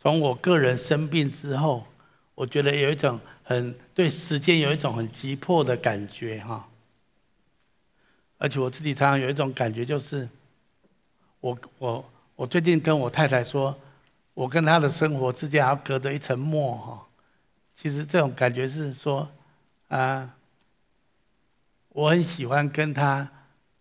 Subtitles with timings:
[0.00, 1.86] 从我个人生病之后，
[2.34, 6.66] 我觉得有一种很对时间有一种很急迫的感觉哈。
[8.38, 10.26] 而且我自己常常有一种感觉，就是
[11.40, 13.78] 我我我最近跟我太太说，
[14.32, 17.06] 我跟她的生活之间还隔着一层膜哈。
[17.76, 19.30] 其实这种感觉是说，
[19.88, 20.34] 啊，
[21.90, 23.30] 我很喜欢跟她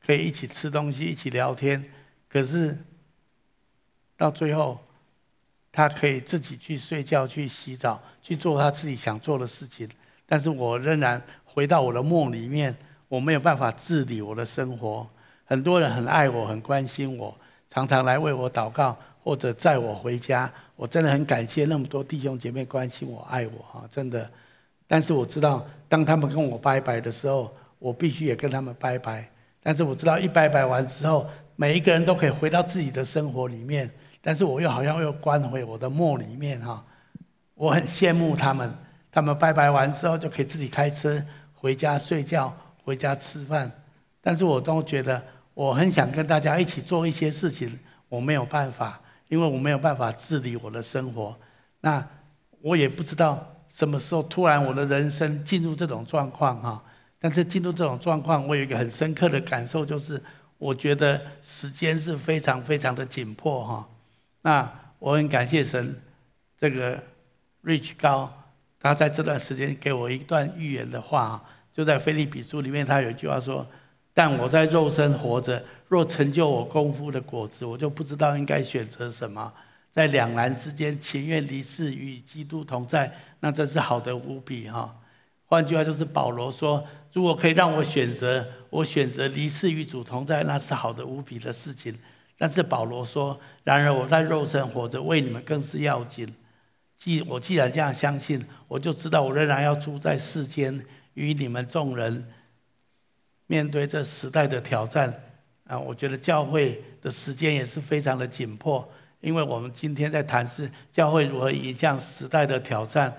[0.06, 1.90] 可以一起吃东西，一起聊天，
[2.28, 2.78] 可是
[4.18, 4.84] 到最后，
[5.80, 9.88] 他可以自己去睡觉、去洗澡、去做他自己想做的事情，
[10.26, 12.76] 但是我仍然回到我的梦里面，
[13.08, 15.08] 我没有办法自理我的生活。
[15.46, 17.34] 很多人很爱我，很关心我，
[17.70, 18.98] 常常来为我祷告。
[19.22, 24.28] 或者载我回家，我真的很感谢那么多弟兄姐妹关心我、爱我哈，真的。
[24.88, 29.30] 但是我知道，当他们跟我拜拜的时候，我必须也跟他们拜拜。
[29.62, 33.92] 但是我知道，一拜拜完之后，每一个人都可以回到自己的生活里面。
[34.22, 36.84] 但是我又好像又关回我的梦里面哈。
[37.56, 38.74] 我很羡慕他们，
[39.12, 43.72] 他们拜拜完之后就可以自己开车回家睡觉、回家吃饭。
[44.22, 45.22] 但是我都觉得，
[45.54, 49.02] 我很想跟大家一起做一些事情，我没有办法。
[49.28, 51.38] 因为我没有办法治理我的生活，
[51.82, 52.04] 那
[52.62, 56.84] 我也不知道什么时候突然我的人生进入这种状况哈。
[57.20, 60.20] 但是进入这种状况，我有一个很深刻的感受，就是
[60.58, 63.88] 我觉得时间是非常非常的紧迫哈。
[64.42, 65.96] 那我很感谢神，
[66.58, 67.02] 这个
[67.64, 68.32] Rich 高，
[68.80, 73.66] 他在这段时间给我一段预言的话，就在腓立比书里面，他有一句话说。
[74.12, 79.54] 但我在肉身活着，若成就我功夫的果子，我就不知道应该选择什么。
[79.92, 84.94] 在两难之间，情愿离世与基督同在，那真是好的无比哈。
[85.46, 91.98] 换句话就是，保罗说，如果可以让我选择，我选择离世与主同在，那是好的无比的事情。
[92.38, 96.28] 但是保罗说，然而我在肉身活着，为你们更是要紧。
[96.98, 102.28] 既我既然这样相信，我就知道我仍然要住在世间，与你们众人。
[103.46, 105.14] 面对这时代的挑战，
[105.68, 113.16] 啊，我觉得教会的时间也是非常的紧迫，因为我们今天在谈是教会如何迎向时代的挑战。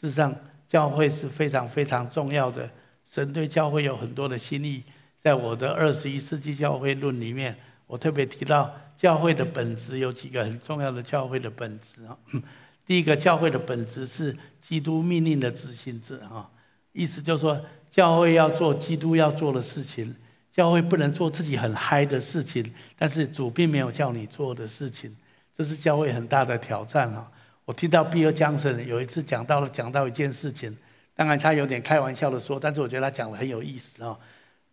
[0.00, 0.34] 事实上，
[0.66, 2.68] 教会是非常非常重要的。
[3.06, 4.82] 神对教会有很多的心意，
[5.20, 7.56] 在我的二十一世纪教会论里面，
[7.86, 12.16] 我特别提到教会的本质有几个很重要的教会的本质啊。
[12.86, 16.48] 第一个，教会的本质是基督命令的执行者啊，
[16.92, 17.60] 意思就是说。
[17.90, 20.14] 教会要做基督要做的事情，
[20.50, 22.64] 教会不能做自己很嗨的事情，
[22.96, 25.14] 但是主并没有叫你做的事情，
[25.54, 27.30] 这是教会很大的挑战啊！
[27.66, 30.74] 我听到比尔江森有一次讲到了讲到一件事情，
[31.14, 34.18] 当然他有点开玩笑的说，但是我觉得他讲的很有意思啊。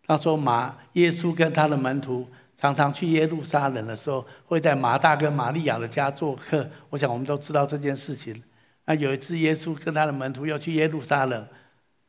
[0.06, 2.26] 他说马耶稣跟他的门徒
[2.60, 6.68] 常常去耶路撒冷的时候，会在马大跟玛利亚的家做客。
[6.90, 8.42] 我想我们都知道这件事情。
[8.84, 11.46] 那有一次耶稣跟他的门徒要去耶路撒冷。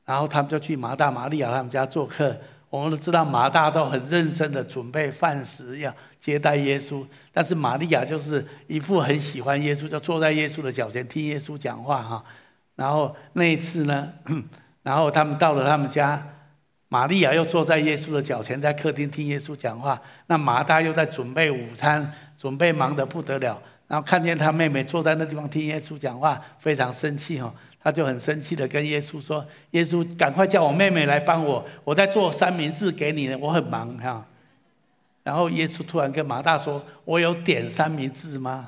[0.03, 2.35] 然后他们就去马大、玛利亚他们家做客。
[2.69, 12.23] 我们都知道马大都很认真的准备饭食要接待耶稣，但是玛利亚就是一副很喜欢耶稣，就坐在耶稣的脚前听耶稣讲话哈。
[12.75, 14.11] 然后那一次呢，
[14.83, 16.25] 然后他们到了他们家，
[16.93, 19.99] 玛利亚又坐在耶稣的脚前，在客厅听耶稣讲话。
[20.27, 23.57] 那马大又在准备午餐，准备忙得不得了。
[23.87, 27.53] 然后看见他妹妹坐在那地方听耶稣讲话，非常生气哈。
[27.81, 34.27] 他就很生气的跟耶稣说：“耶稣，赶快叫我妹妹来帮我，我在做三明治给你呢，我很忙哈。”
[35.23, 38.67] 然后耶稣突然跟马大说：“我有点三明治吗？”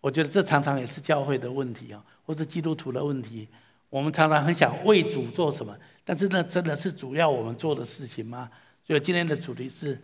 [0.00, 3.48] 我觉得这常常也是教会的问题啊，或是基督徒的问题。
[3.90, 8.50] 我们常常很想为主做什么，但是那真的是主要我们做的事情吗？
[8.86, 10.00] 所以今天的主题是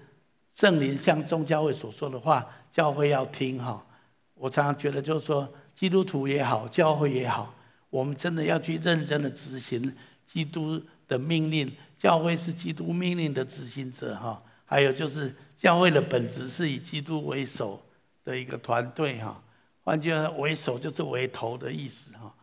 [0.54, 3.86] 圣灵向宗教会所说的话，教会要听哈。
[4.34, 5.48] 我常常觉得就是说。
[5.72, 7.54] 基督徒也好，教会也好，
[7.88, 9.96] 我们真的要去认真的执行
[10.26, 10.78] 基督
[11.08, 11.72] 的命令。
[11.96, 14.42] 教会是基督命令的执行者，哈。
[14.66, 17.80] 还有就是，教会的本质是以基督为首
[18.24, 19.42] 的一个团队，哈。
[19.82, 22.34] 换句话说，为首就是为头的意思，哈。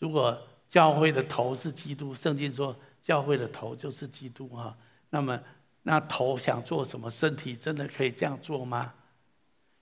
[0.00, 0.36] 如果
[0.68, 4.76] 教会的头是基督，圣经说教会的头就是基督，哈。
[5.10, 5.40] 那么，
[5.84, 7.10] 那头想做什么？
[7.10, 8.92] 身体真的可以这样做吗？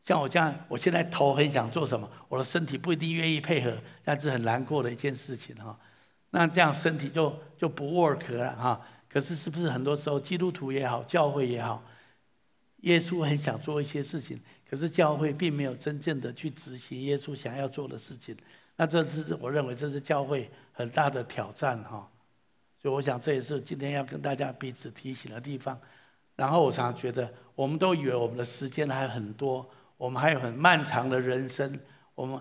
[0.05, 5.77] 像我这样，我现在头很想做什么，我的身体不一定愿意配合，但是很难过的一件事情哈。
[6.31, 8.81] 那这样身体就就不 work 了哈。
[9.09, 11.82] 可是是不是很多时候基督徒也好，教会也好，
[12.82, 14.39] 耶稣很想做一些事情，
[14.71, 18.37] 可是教会并没有真正的去执行耶稣想要做的事情。
[18.76, 22.08] 那这是我认为这是教会很大的挑战哈。
[22.81, 25.78] 所以我想这也是今天要跟大家彼此提醒的地方。
[26.37, 29.67] 然后我常常觉得，我们都以为我们的时间还很多。
[29.96, 31.81] 我们还有很漫长的人生。
[32.14, 32.38] 我们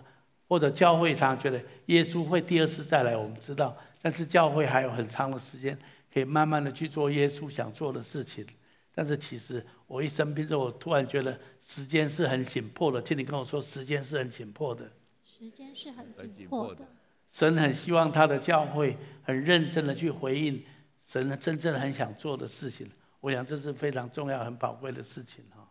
[0.48, 5.78] 或者教会常常觉得耶稣会第二次再来，我们知道，但是教会还有很长的时间
[6.14, 8.46] 可以慢慢的去做耶稣想做的事情。
[8.94, 13.02] 但是其实我一生病之后，我突然觉得时间是很紧迫的。
[13.02, 14.92] 请你跟我说，时间是很紧迫的。
[15.38, 16.88] 时间是很紧迫的。
[17.30, 20.64] 神很希望他的教会很认真的去回应
[21.04, 22.90] 神真正很想做的事情。
[23.20, 25.70] 我想这是非常重要、很宝贵的事情哈。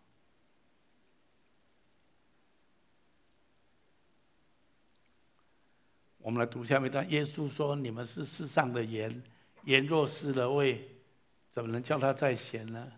[6.18, 7.08] 我们来读下面一段。
[7.10, 9.22] 耶稣说：“你们是世上的盐，
[9.64, 10.86] 盐若失了味，
[11.50, 12.92] 怎么能叫它再咸呢？”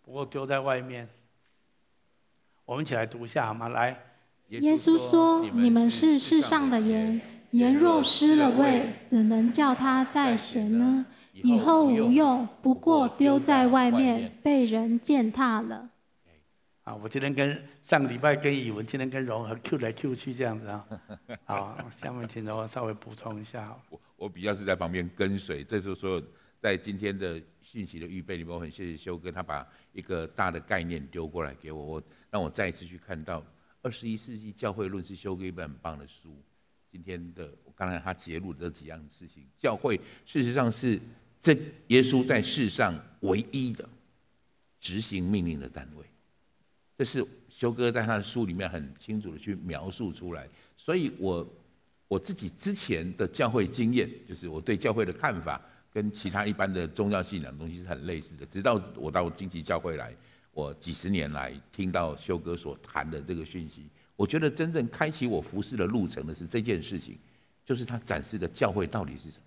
[0.00, 1.06] 不过丢在外面，
[2.64, 3.68] 我们一起来读一下好吗？
[3.68, 4.09] 来，
[4.50, 7.20] 耶稣说：“你们是世上的盐，
[7.52, 11.06] 盐若失了味，怎能叫它再咸呢？
[11.32, 15.88] 以后无用，不过丢在外面，被人践踏了。”
[16.82, 20.84] 啊，我今天跟上个礼拜跟以文，今天跟荣和 Q 来 Q 去这样子啊。
[21.44, 23.76] 好，下面请荣稍微补充一下。
[23.88, 26.22] 我我比较是在旁边跟随，这是所有
[26.60, 27.40] 在今天的。
[27.62, 33.40] 信息的预备里面，我很谢谢修哥，他把一个大的概念丢过来给我，我让我再一次去看到
[33.82, 36.36] 二十一世纪教会论是修哥一本很棒的书。
[36.90, 41.00] 今天的我刚才他揭露这几样事情，教会事实上是
[41.40, 41.56] 这
[41.88, 43.88] 耶稣在世上唯一的
[44.80, 46.04] 执行命令的单位，
[46.98, 50.48] 这是修哥在他的书里面很清楚的去描述出来。
[50.76, 51.46] 所以我
[52.08, 55.60] 我自己之前的教会经验，就是我对教会的看法。
[55.92, 58.46] 跟其他一般的宗教信仰东西是很类似的。
[58.46, 60.14] 直到我到荆棘教会来，
[60.52, 63.86] 我几十年来听到修哥所谈的这个讯息，
[64.16, 67.16] 我觉得真正开启我服事的路程的是这件事情，
[67.64, 69.44] 就是他展示的教会到底是什么。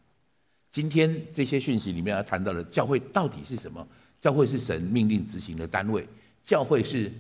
[0.72, 3.88] 今天这些讯息里面要谈到的教会到底是什么？
[4.20, 6.08] 教会是神命令执行的单位。
[6.44, 7.12] 教会是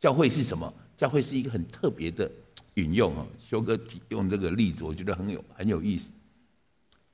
[0.00, 0.72] 教会是什么？
[0.96, 2.30] 教会是一个很特别的
[2.74, 3.26] 引用啊。
[3.38, 6.12] 修哥提用这个例子，我觉得很有很有意思。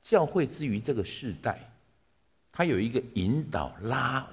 [0.01, 1.72] 教会之于这个世代，
[2.53, 4.25] 它有一个引导拉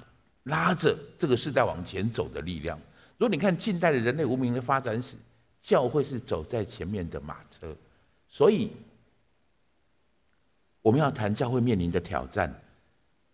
[0.44, 2.78] 拉着这个世代往前走的力量。
[3.16, 5.16] 如果你看近代的人类文明的发展史，
[5.60, 7.74] 教会是走在前面的马车。
[8.28, 8.70] 所以
[10.82, 12.54] 我们要谈教会面临的挑战，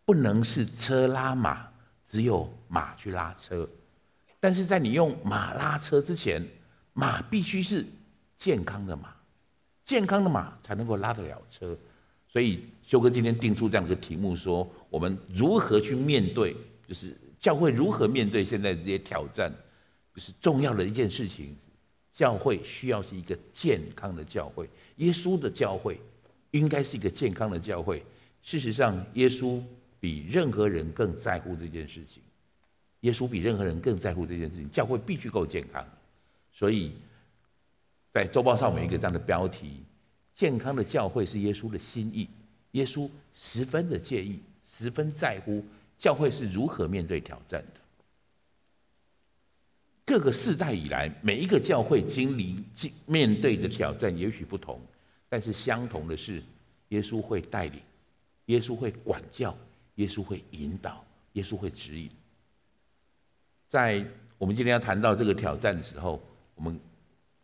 [0.05, 1.69] 不能是车拉马，
[2.05, 3.69] 只有马去拉车。
[4.41, 6.45] 但是在你用马拉车之前，
[6.93, 7.85] 马必须是
[8.39, 9.15] 健康的马，
[9.85, 11.77] 健康的马才能够拉得了车。
[12.29, 16.57] 所以修哥今天定出这样一个题目，说我们如何去面对，
[16.87, 19.53] 就是教会如何面对现在这些挑战，
[20.15, 21.55] 就是重要的一件事情。
[22.13, 26.01] 教会需要是一个健康的教会，耶稣的教会
[26.53, 28.03] 应该是一个健康的教会。
[28.41, 29.61] 事实上，耶稣
[30.01, 32.23] 比任何人更在乎这件事情。
[33.01, 35.87] 耶稣比任何人更在乎这件事情，教会必须够健康。
[36.53, 36.93] 所以
[38.15, 39.83] 在周报上每一个这样的标题。
[40.35, 42.29] 健康的教会是耶稣的心意，
[42.73, 45.65] 耶稣十分的介意，十分在乎
[45.99, 47.81] 教会是如何面对挑战的。
[50.05, 54.81] 各个世代以来，每一个教会经历、经面对的挑战也许不同，
[55.29, 56.43] 但是相同的是，
[56.89, 57.81] 耶稣会带领，
[58.47, 59.57] 耶稣会管教，
[59.97, 62.11] 耶稣会引导，耶稣会指引。
[63.69, 64.05] 在
[64.39, 66.23] 我们今天要谈到这个挑战的时候，
[66.55, 66.79] 我们。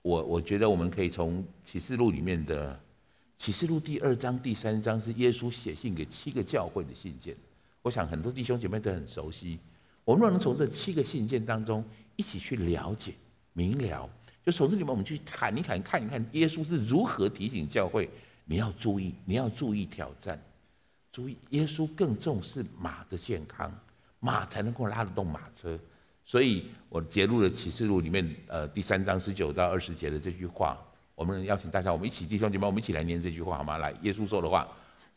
[0.04, 2.76] 我我觉得我们可以从启示录里面的
[3.42, 7.34] 启示录第二章、第三章是耶稣写信给七个教会的信件。
[7.82, 9.58] 我想很多弟兄姐妹都很熟悉。
[10.04, 11.84] 我们若能从这七个信件当中
[12.14, 13.12] 一起去了解、
[13.52, 14.08] 明了，
[14.46, 18.08] 就从这里面我们去谈一谈、看一看耶稣是如何提醒教会：
[18.44, 20.40] 你要注意，你要注意挑战，
[21.11, 23.76] 注意耶稣更重视马的健康，
[24.20, 25.76] 马才能够拉得动马车。
[26.25, 30.78] 所以我揭露了启示录里面呃第三章十九到二十节的这句话，
[31.14, 33.78] 我们邀请大家，我们一起弟兄姐妹，我们一起来念这句话好吗？
[33.78, 34.66] 来，耶稣说的话：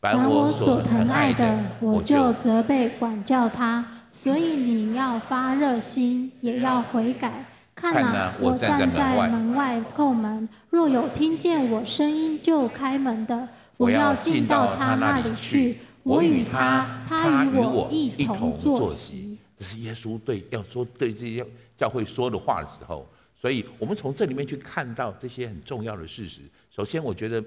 [0.00, 3.84] 凡我所疼爱的，我就责备管教他。
[4.08, 7.44] 所以你要发热心，也要悔改。
[7.74, 19.36] 看哪，我站在门外叩门，若有听见我声音就开门的，我要进到他那里去，我与他，他与我一同坐席。
[19.58, 21.44] 这是耶稣对要说对这些
[21.76, 23.06] 教会说的话的时候，
[23.38, 26.40] 所以我们从这里面去看到这些很重要的事实。
[26.70, 27.44] 首先，我觉得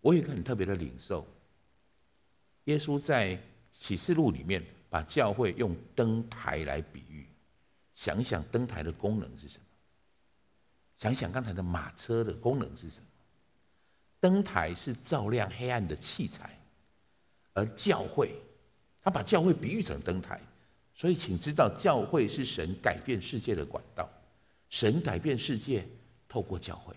[0.00, 1.26] 我有一个很特别的领受，
[2.64, 3.38] 耶稣在
[3.70, 7.26] 启示录里面把教会用灯台来比喻，
[7.94, 9.64] 想一想灯台的功能是什么？
[10.98, 13.06] 想想刚才的马车的功能是什么？
[14.18, 16.58] 灯台是照亮黑暗的器材，
[17.54, 18.34] 而教会，
[19.00, 20.38] 他把教会比喻成灯台。
[20.94, 24.06] 所以，请知道，教会是神改变世界的管道。
[24.70, 25.86] 神改变世界，
[26.26, 26.94] 透过教会。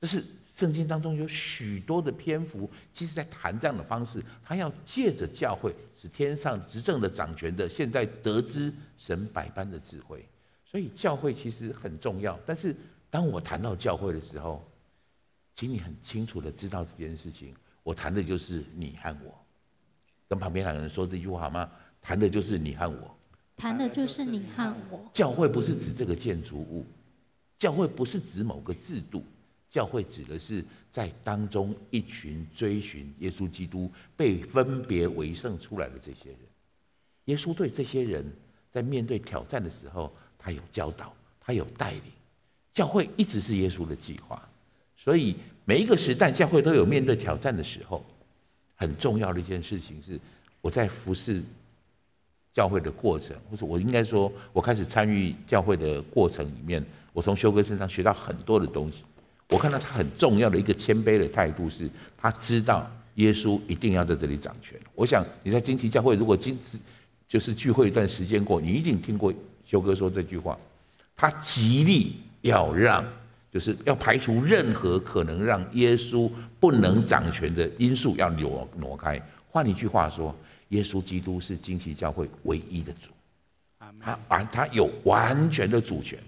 [0.00, 4.22] 这是圣经当中有许多的篇幅，其实在谈这样的方式。
[4.42, 10.28] 他要借着教会，使天上执政的、掌权的，现在得知神百般的智慧。
[10.64, 12.38] 所以，教会其实很重要。
[12.44, 12.74] 但是，
[13.08, 14.62] 当我谈到教会的时候，
[15.54, 17.54] 请你很清楚的知道这件事情。
[17.82, 19.34] 我谈的就是你和我。
[20.28, 21.70] 跟旁边两个人说这句话好吗？
[22.02, 23.16] 谈的就是你和我，
[23.56, 25.04] 谈的就是你和我。
[25.12, 26.84] 教会不是指这个建筑物，
[27.58, 29.24] 教会不是指某个制度，
[29.70, 36.38] 教会指的是在当中一群追寻耶稣基督、被分别为圣出来的这些人。
[37.26, 38.24] 耶稣对这些人
[38.70, 42.02] 在面对挑战的时候，他有教导，他有带领。
[42.72, 44.46] 教会一直是耶稣的计划，
[44.96, 48.04] 所以每一个时代教会都有面对挑战的时候。
[48.76, 50.18] 很重要的一件事情是，
[50.60, 51.40] 我在服侍。
[52.54, 56.82] 教会的过程，或者我应该说，我开始参与教会的过程里面，
[57.12, 58.98] 我从修哥身上学到很多的东西。
[59.48, 64.78] 我看到他很重要的一个谦卑的态度是，他知道耶稣一定要在这里掌权。
[64.94, 66.78] 我想你在惊奇教会，如果今次
[67.28, 69.34] 就是聚会一段时间过，你一定听过
[69.66, 70.56] 修哥说这句话。
[71.16, 73.04] 他极力要让，
[73.52, 76.30] 就是要排除任何可能让耶稣
[76.60, 79.20] 不能掌权的因素，要挪挪开。
[79.50, 80.32] 换一句话说。
[80.74, 83.10] 耶稣基督是惊奇教会唯一的主，
[84.00, 86.18] 他完他有完全的主权，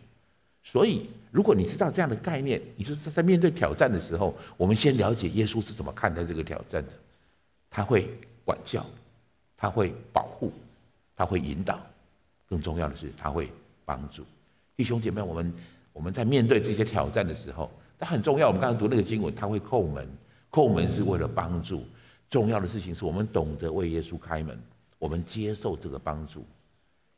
[0.63, 6.93] 所以如果你知道这样的概念，你就是在面对挑战的时候，我们先了解耶稣是怎么看待这个挑战的。
[7.69, 8.09] 他会
[8.45, 8.87] 管教，
[9.57, 10.53] 他会保护，
[11.17, 11.85] 他会引导，
[12.49, 13.51] 更重要的是他会
[13.85, 14.25] 帮助
[14.77, 15.21] 弟兄姐妹。
[15.21, 15.53] 我们
[15.93, 18.47] 我们在面对这些挑战的时候，他很重要。
[18.47, 20.09] 我们刚才读那个经文，他会叩门，
[20.53, 21.85] 叩门是为了帮助。
[22.29, 24.59] 重要的事情是我们懂得为耶稣开门，
[24.99, 26.45] 我们接受这个帮助。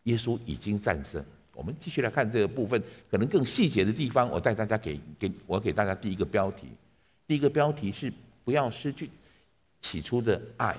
[0.04, 1.24] 耶稣已经战胜。
[1.54, 6.68] 我们继续来看这个部分，可能更细节的地方，我带大家给给我给大家第一个标题。
[7.26, 8.12] 第一个标题是
[8.44, 9.10] 不要失去
[9.80, 10.76] 起初的爱。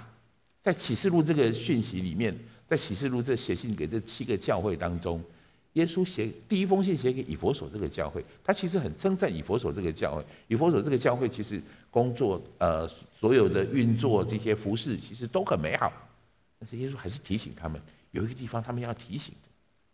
[0.62, 5.22] 在启示录这个讯息里面，在启示录这写信给这七个教会当中。
[5.74, 10.26] 耶稣写第一封信写给以弗所这个教会，他其实很称赞以弗所这个教会。
[10.48, 11.62] 以弗所这个教会其实
[11.92, 15.94] 工作呃所有的运作这些服饰其实都很美好，
[16.58, 17.80] 但是耶稣还是提醒他们
[18.12, 19.50] 有一个地方他们要提醒的，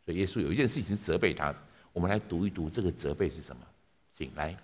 [0.05, 1.57] 所以耶稣有一件事情是责备他的。
[1.91, 3.61] 我们来读一读这个责备是什么？
[4.17, 4.55] 请来。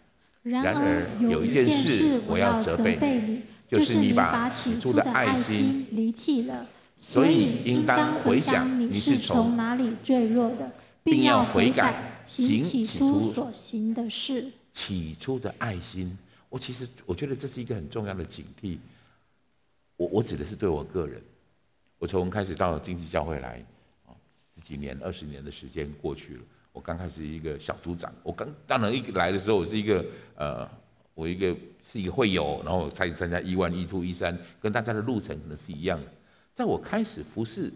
[0.43, 6.65] 然而有一件事我要责备你，就是你把起初的爱心离弃了，
[6.97, 10.71] 所以应当回想你是从哪里坠落的。
[11.03, 14.51] 并要悔改，行起初所行的事。
[14.71, 16.17] 起初的爱心，
[16.47, 18.77] 我其实我觉得这是一个很重要的警惕。
[19.97, 21.21] 我我指的是对我个人，
[21.97, 23.63] 我从开始到经济教会来，
[24.05, 24.13] 啊，
[24.55, 26.41] 十几年、二十年的时间过去了。
[26.71, 30.05] 我刚开始一个小组长，我刚当然一来的时候，我是一个
[30.35, 30.69] 呃，
[31.13, 36.07] 我一个是一个会友，然后我开始参加 E one、E two、E 三，跟大家的路程可能是一样的。
[36.53, 37.73] 在我开始服侍。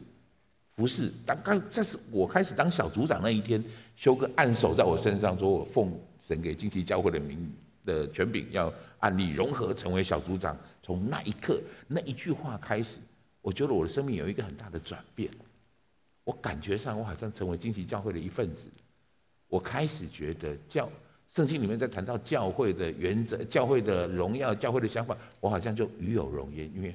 [0.75, 3.63] 不是，当刚这是我开始当小组长那一天，
[3.95, 7.49] 修哥按手在我身上，说我奉神给惊奇教会的名
[7.85, 10.57] 的权柄，要按立融合成为小组长。
[10.81, 12.99] 从那一刻，那一句话开始，
[13.41, 15.31] 我觉得我的生命有一个很大的转变。
[16.25, 18.67] 我感觉上，我好像成为惊奇教会的一份子。
[19.47, 20.89] 我开始觉得教
[21.29, 26.93] 圣经里面在谈到教会的原则、教会的荣耀、教会的想法，我好像就与有荣焉，因为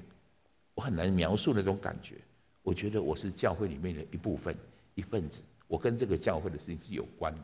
[0.75, 2.17] 我很难描述那种感觉。
[2.63, 4.55] 我觉得我是教会里面的一部分、
[4.95, 7.41] 一份子，我跟这个教会的事情是有关的。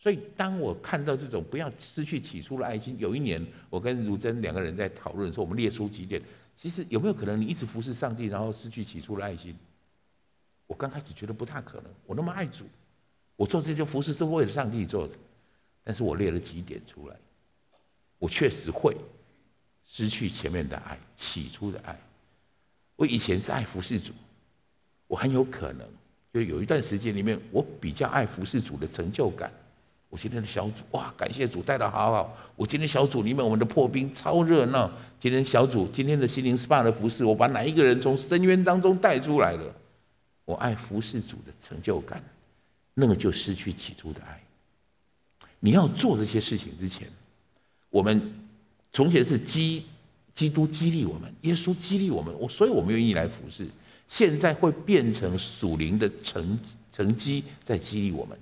[0.00, 6.22] 所以，当我看到这种不要失去起初的爱心，有一年我跟如珍两个人在讨论说，我们列出几点，
[6.56, 9.56] 其实有没有可能你一直服侍上帝，然后失去起初的爱心？
[10.68, 11.90] 我刚开始觉得不太可能。
[12.06, 12.64] 我那么爱主，
[13.34, 15.14] 我做这些服侍是为了上帝做的，
[15.82, 17.16] 但是我列了几点出来，
[18.20, 18.96] 我确实会
[19.84, 21.98] 失去前面的爱，起初的爱。
[22.94, 24.12] 我以前是爱服侍主。
[25.08, 25.84] 我很有可能，
[26.32, 29.52] 就有一段时间里面，我比较爱服侍主的成就感。
[30.10, 32.34] 我今天的小组，哇，感谢主带的好好。
[32.56, 34.90] 我今天小组里面，我们的破冰超热闹。
[35.20, 39.74] 今天小组，今天的心灵 SPA 的服侍，我把哪一个人从深渊当中带出来了？
[40.44, 42.22] 我爱服侍主的成就感，
[42.94, 44.40] 那个就失去起初的爱。
[45.60, 47.06] 你要做这些事情之前，
[47.90, 48.32] 我们
[48.92, 49.84] 从前是基
[50.32, 53.68] 基督激励我们，耶稣激励我们，我所以我们愿意来服侍。
[54.08, 56.58] 现在会变成属灵的成
[56.90, 58.36] 成绩在激励我们。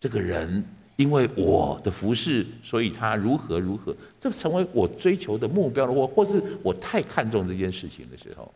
[0.00, 0.62] 这个人
[0.96, 5.92] 因为我的服侍，所以他如何如何，这成为我追求的目标了。
[5.92, 8.52] 我或是我太看重这件事情的时候，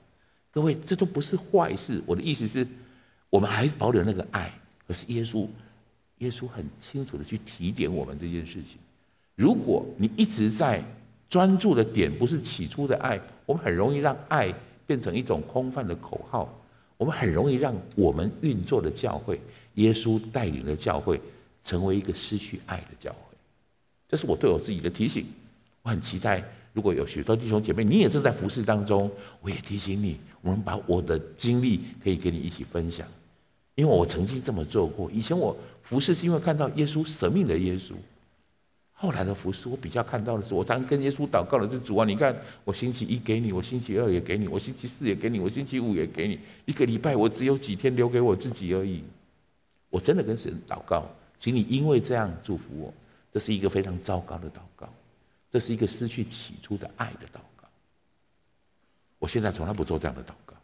[0.50, 2.02] 各位，这都不是坏事。
[2.04, 2.66] 我的意思是，
[3.30, 4.52] 我们还保留那个爱，
[4.87, 5.46] 可是耶稣，
[6.18, 8.76] 耶稣很清楚的去提点我们这件事情。
[9.37, 10.82] 如果你一直在
[11.30, 14.52] 专注的点不是起初的爱，我们很容易让爱
[14.86, 16.52] 变成一种空泛的口号。
[16.96, 19.40] 我们很容易让我们运作的教会，
[19.74, 21.20] 耶稣带领的教会，
[21.64, 23.36] 成为一个失去爱的教会。
[24.08, 25.26] 这是我对我自己的提醒。
[25.82, 29.10] 我很期待，如果有许多弟兄姐妹，你也正在服侍当中，
[29.40, 33.04] 我也提醒你，我们把我的经历可以跟你一起分享。
[33.74, 37.94] 因为我曾经这么做过，以前我服侍是因为看到耶稣舍命的耶稣，
[39.02, 42.32] 后来的服侍我比较看到的是，我常跟耶稣祷告的是主啊，你看
[42.62, 49.02] 我星期一给你，我星期二也给你，我星期四也给你，我星期五也给你，一个礼拜我只有几天留给我自己而已。
[49.90, 51.04] 我真的跟神祷告，
[51.40, 52.94] 请你因为这样祝福我，
[53.32, 54.88] 这是一个非常糟糕的祷告，
[55.50, 57.66] 这是一个失去起初的爱的祷告。
[59.18, 60.54] 我现在从来不做这样的祷告。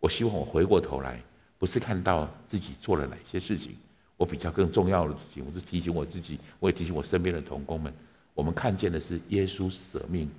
[0.00, 1.20] 我希望我回过头来，
[1.58, 3.76] 不是看到自己做了哪些事情，
[4.22, 7.92] 我比较更重要的事情，我是提醒我自己，我也提醒我身边的同工们，
[8.34, 10.30] 我们看见的是耶稣舍命，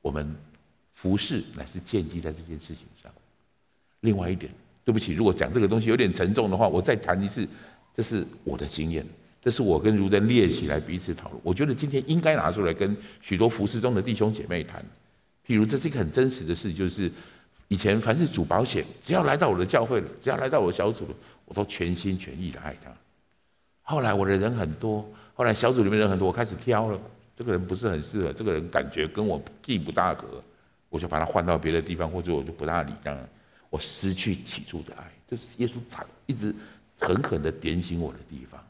[0.00, 0.32] 我们
[0.92, 3.10] 服侍乃是建基在这件事情上。
[4.02, 4.52] 另外一点，
[4.84, 7.44] 对不起，如果讲这个东西有点沉重的话，我再谈一次，
[7.92, 9.04] 这是我的经验，
[9.40, 11.40] 这是我跟如真列起来彼此讨论。
[11.42, 14.80] 我觉得今天应该拿出来跟许多服侍中的弟兄姐妹谈，
[15.44, 17.10] 譬如这是一个很真实的事，就是。
[17.72, 21.14] 以前凡是主保险，只要来到我的教会了，只要来到我的小组了，
[21.46, 22.92] 我都全心全意的爱他。
[23.80, 27.00] 后来我的人很多，后来小组里面人很多，我开始挑了，
[27.34, 30.26] 这个人不是很适合，这个人感觉跟我地不大合，
[30.90, 33.16] 我就把他换到别的地方，或者我就不大理他。
[33.70, 36.54] 我失去起初的爱，这是耶稣常一直
[36.98, 38.62] 狠狠的点醒我的地方，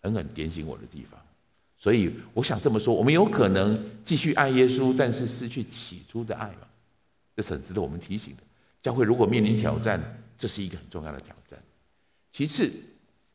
[0.00, 1.20] 狠狠点醒我的地方。
[1.76, 6.66] 所以我想这么说，我们有可能继续爱耶稣，但是失去起初的爱吗？
[7.36, 8.42] 这是很值得我们提醒的。
[8.82, 10.00] 教会如果面临挑战，
[10.36, 11.58] 这是一个很重要的挑战。
[12.32, 12.70] 其次，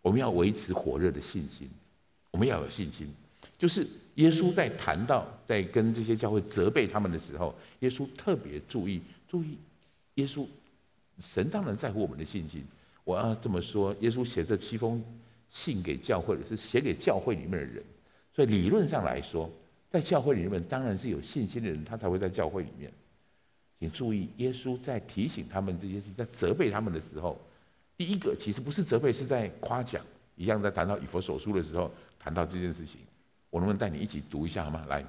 [0.02, 1.70] 我们要维持火热的信心。
[2.32, 3.08] 我们要有信心，
[3.58, 9.58] 就是耶稣在谈到在跟这些教会责备他们的时候，耶稣特别注意注意。
[10.16, 10.46] 耶稣，
[11.20, 12.64] 神当然在乎我们的信心。
[13.04, 15.04] 我要这么说，耶稣写这七封
[15.50, 17.82] 信给教会的是写给教会里面的人，
[18.36, 19.50] 所以理论上来说，
[19.90, 22.92] 在教会里面当然是有信心的人，他才会在教会里面。
[23.80, 27.40] 请注意，耶稣在提醒他们这些事情，在责备他们的时候，
[27.96, 30.04] 第一个其实不是责备，是在夸奖。
[30.36, 33.02] 一样在谈到以佛所书的时候，谈到这件事情，
[33.50, 34.86] 我能不能带你一起读一下好吗？
[34.88, 35.04] 来，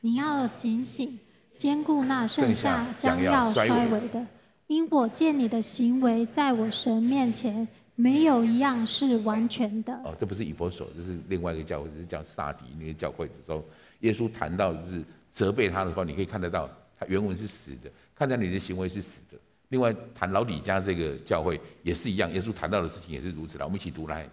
[0.00, 1.16] 你要警醒，
[1.56, 4.26] 兼顾那剩下将要衰微的，
[4.66, 9.92] 因我见你的行为，在我神面前没有一样是完全的。
[10.04, 13.64] 哦，这不是以佛所，这是另外一个教会，这是叫萨迪那个教会的时候，
[14.00, 16.68] 耶稣谈到就是责备他的话，你可以看得到。
[17.06, 19.38] 他原文是死的，看在你的行为是死的。
[19.68, 23.64] 另外谈老李家这个教会也是一样，耶稣谈到的事情也是如此了。
[23.64, 24.28] 我们一起读来。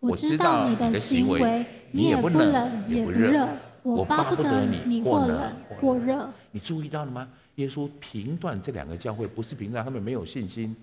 [0.00, 3.48] 我知道你的行为，你也不冷也不热，
[3.82, 6.30] 我巴不得你或冷或热。
[6.50, 7.26] 你注意到了吗？
[7.54, 10.76] 耶稣评断这两个教会，不是评断他们没有信心，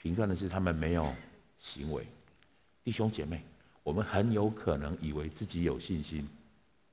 [0.00, 1.12] 评断的是他们没有
[1.58, 2.06] 行为。
[2.82, 3.42] 弟兄姐妹，
[3.82, 6.26] 我们很有可能以为自己有信心，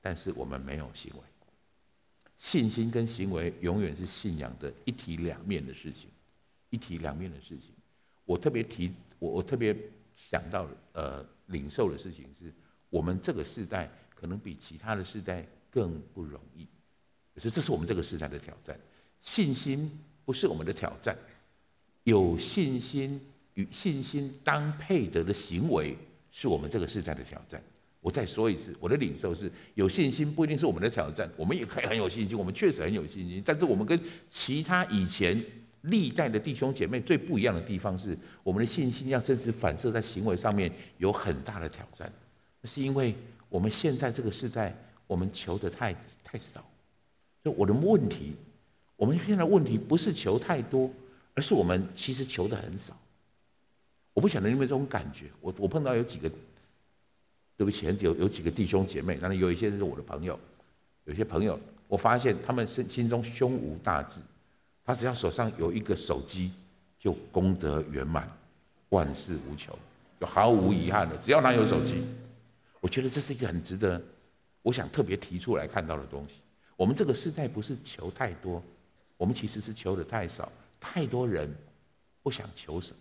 [0.02, 1.20] 但是我们没有行为。
[2.36, 6.08] 信心跟行为永远是信仰的一体两面的事情，
[6.70, 7.70] 一体两面的事情。
[8.24, 9.74] 我特别提，我我特别
[10.14, 12.52] 想到呃领受的事情是，
[12.90, 16.66] 我们这个时代可能比其他的时代更不容易，
[17.34, 18.78] 可是这是我们这个时代的挑战。
[19.22, 19.90] 信心
[20.24, 21.16] 不是我们的挑战，
[22.04, 23.20] 有信心
[23.54, 25.96] 与信心当配得的行为
[26.30, 27.62] 是我们这个时代的挑战。
[28.06, 33.42] 我再说一次，我的领受是有信心不一定是我们的挑战，我们也可以很有信心，我们确实很有信心。
[33.44, 35.44] 但是我们跟其他以前
[35.80, 42.08] 历代的弟兄姐妹最不一样的地方是，我们的信心要真实反射在行为上面有很大的挑战。
[42.60, 43.12] 那是因为
[43.48, 44.72] 我们现在这个时代，
[45.08, 45.92] 我们求的太
[46.22, 46.64] 太少。
[47.42, 48.34] 就我的问题，
[48.94, 50.88] 我们现在问题不是求太多，
[51.34, 52.96] 而是我们其实求的很少。
[54.14, 56.30] 我不晓得你有没有这种感觉，我我碰到有几个。
[57.56, 60.38] 对不起，有有几个弟兄姐妹，当然有一些是我的朋友，
[61.04, 64.20] 有些朋友，我发现他们心心中胸无大志，
[64.84, 66.52] 他只要手上有一个手机，
[66.98, 68.30] 就功德圆满，
[68.90, 69.78] 万事无求，
[70.20, 71.16] 就毫无遗憾的。
[71.16, 72.04] 只要他有手机，
[72.78, 74.02] 我觉得这是一个很值得，
[74.60, 76.42] 我想特别提出来看到的东西。
[76.76, 78.62] 我们这个时代不是求太多，
[79.16, 80.52] 我们其实是求的太少。
[80.78, 81.50] 太多人
[82.22, 82.98] 不想求什么，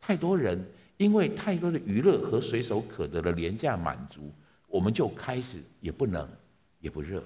[0.00, 0.62] 太多人。
[0.96, 4.32] 因为太多的娱乐和随手可得的廉价满足，
[4.66, 6.28] 我们就开始也不冷
[6.80, 7.22] 也不热。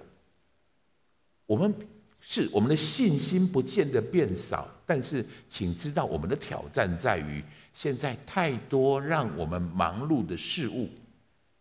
[1.47, 1.75] 我们
[2.21, 10.89] 是我们的信心不见得变少，但是请知道我们的挑战在于，现在太多让我们忙碌的事物，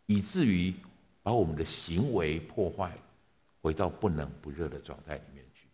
[0.06, 0.74] 以至于
[1.24, 2.92] 把我们的行为破坏，
[3.62, 5.68] 回到不冷不热的状态里面去。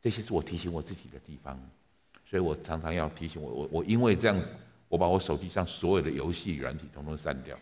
[0.00, 1.58] 这些是我提醒我自己的地方，
[2.28, 4.54] 所以我常常要提醒我，我我因为这样子，
[4.88, 7.58] 我把我手机上所有的游戏软体统统删掉，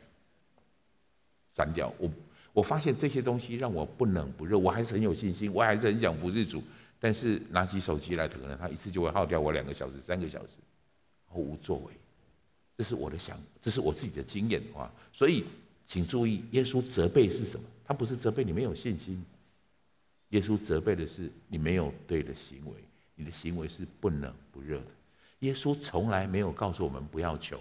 [1.53, 2.11] 删掉我。
[2.53, 6.63] 我发现这些东西让我不冷不热，我还是很有信心，我还是很想服侍主。
[7.01, 10.53] 但是拿起手机来，可能他一次就会耗掉我两个小时、三个小时，
[11.27, 11.93] 毫无作为。
[12.77, 14.91] 这是我的想，这是我自己的经验啊。
[15.13, 15.45] 所以
[15.87, 17.65] 请注意，耶稣责备是什么？
[17.85, 19.23] 他不是责备你没有信心，
[20.31, 22.73] 耶稣责备的是你没有对的行为，
[23.15, 24.87] 你的行为是不冷不热的。
[25.45, 27.61] 耶稣从来没有告诉我们不要求，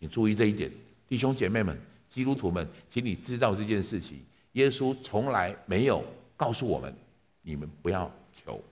[0.00, 0.70] 请注意这一点，
[1.08, 1.78] 弟兄姐妹们。
[2.08, 4.24] 基督徒们，请你知道这件事情。
[4.52, 6.02] 耶稣从来没有
[6.36, 6.94] 告诉我们，
[7.42, 8.62] 你们不要求。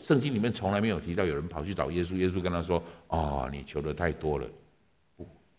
[0.00, 4.48] 圣经里面从来没有提到有人跑去找耶稣，耶稣跟他说：“哦，你求的太多了。”，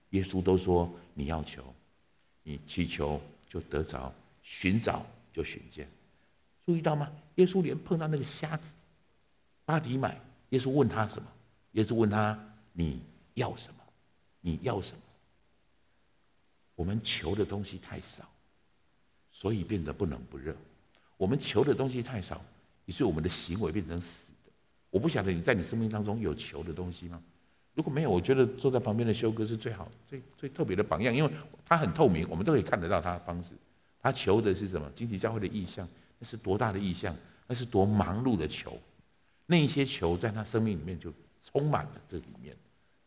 [0.10, 1.64] 耶稣都说你要求，
[2.44, 5.88] 你祈求就得着，寻找就寻见。
[6.66, 7.10] 注意到吗？
[7.36, 8.74] 耶稣连碰到那个瞎子
[9.66, 11.28] 巴底买，耶稣问他什么？
[11.78, 12.38] 耶稣问他
[12.74, 13.00] ：“你
[13.36, 13.80] 要什么？
[14.42, 15.02] 你要什么？”
[16.74, 18.28] 我们求的东西太少，
[19.32, 20.56] 所以变得不冷不热。
[21.18, 22.44] 我们求的东西太少，
[22.86, 24.52] 于是我们的行为变成死的。
[24.90, 27.22] 我不晓得你在你生命当中有求的东西吗？
[27.76, 31.32] 如果没有，我觉得坐在旁边的修哥是最好、最最特别的榜样，因为
[31.63, 33.50] 他很透明，我们都可以看得到他的方式。
[34.02, 34.92] 他求的是什么？
[34.96, 35.88] 经济教会的意向，
[36.18, 37.16] 那是多大的意向？
[37.46, 38.80] 那是多忙碌的求。
[39.46, 41.13] 那一些求在他生命里面就
[41.52, 42.56] 充满了这里面。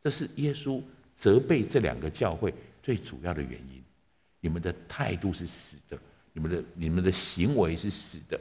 [0.03, 0.83] 这是耶稣
[1.15, 2.55] 责备这两个教会。
[2.83, 3.85] 最主要的原因，
[4.41, 5.99] 你们的态度是死的，
[6.33, 8.41] 你们的你们的行为是死的，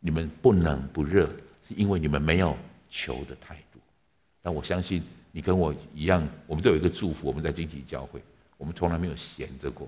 [0.00, 1.28] 你们不冷不热，
[1.62, 2.56] 是因为你们没有
[2.88, 3.78] 求的态度。
[4.40, 8.22] 但我相信你跟我一样，我们都有一个祝福，我们在荆棘教会，
[8.56, 9.86] 我们从来没有闲着过，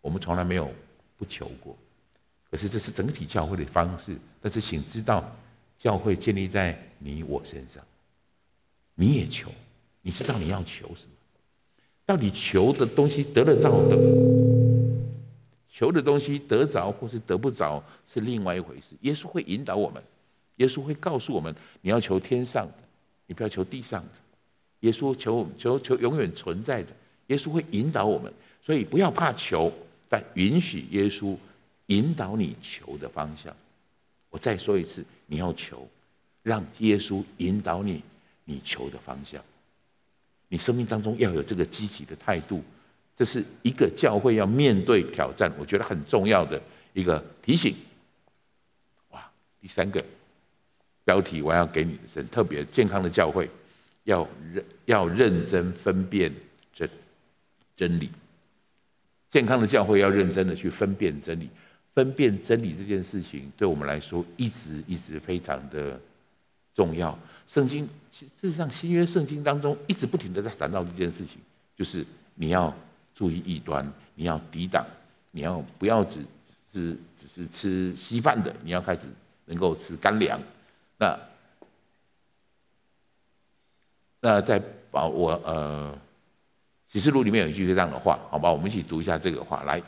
[0.00, 0.68] 我们从来没有
[1.16, 1.78] 不求过。
[2.50, 5.32] 可是这是整体教会的方式，但是请知道，
[5.78, 7.84] 教会建立在你我身上，
[8.96, 9.48] 你也求，
[10.02, 11.12] 你知道你要求什么。
[12.04, 13.96] 到底求的东西得了着的，
[15.70, 18.96] 求的东西得着或是得不着是另外一回事。
[19.02, 20.02] 耶稣会引导我们，
[20.56, 22.74] 耶稣会告诉我们：你要求天上的，
[23.26, 24.08] 你不要求地上的。
[24.80, 26.90] 耶稣求我们求求永远存在的，
[27.26, 28.32] 耶稣会引导我们，
[28.62, 29.72] 所以不要怕求，
[30.08, 31.36] 但允许耶稣
[31.86, 33.54] 引导你求的方向。
[34.30, 35.88] 我再说一次，你要求，
[36.42, 38.02] 让耶稣引导你，
[38.46, 39.44] 你求的方向。
[40.48, 42.62] 你生命当中要有这个积极的态度，
[43.16, 46.60] 这是一个教会要面对挑战，我觉得很重要的
[46.92, 47.74] 一个提醒。
[49.10, 49.28] 哇，
[49.60, 50.02] 第三个
[51.04, 53.50] 标题我要给你的特别健康的教会，
[54.04, 56.32] 要认要认真分辨
[56.72, 56.88] 真
[57.76, 58.08] 真理。
[59.28, 61.50] 健康的教会要认真的去分辨真理，
[61.92, 66.00] 分辨真理这件事情对我们来说一直一直非常的
[66.72, 67.18] 重要。
[67.46, 71.38] 圣经，事实上新约圣经当中一直不停的在谈到这件事情，
[71.76, 72.04] 就是
[72.34, 72.74] 你要
[73.14, 74.84] 注意异端，你要抵挡，
[75.30, 76.20] 你要不要只
[76.72, 79.08] 是只是吃稀饭的，你要开始
[79.46, 80.40] 能够吃干粮。
[80.98, 81.18] 那
[84.20, 85.96] 那在把我呃
[86.90, 89.80] 启示录里面有一句这样的话，好吧，我们一起读一下这个话来。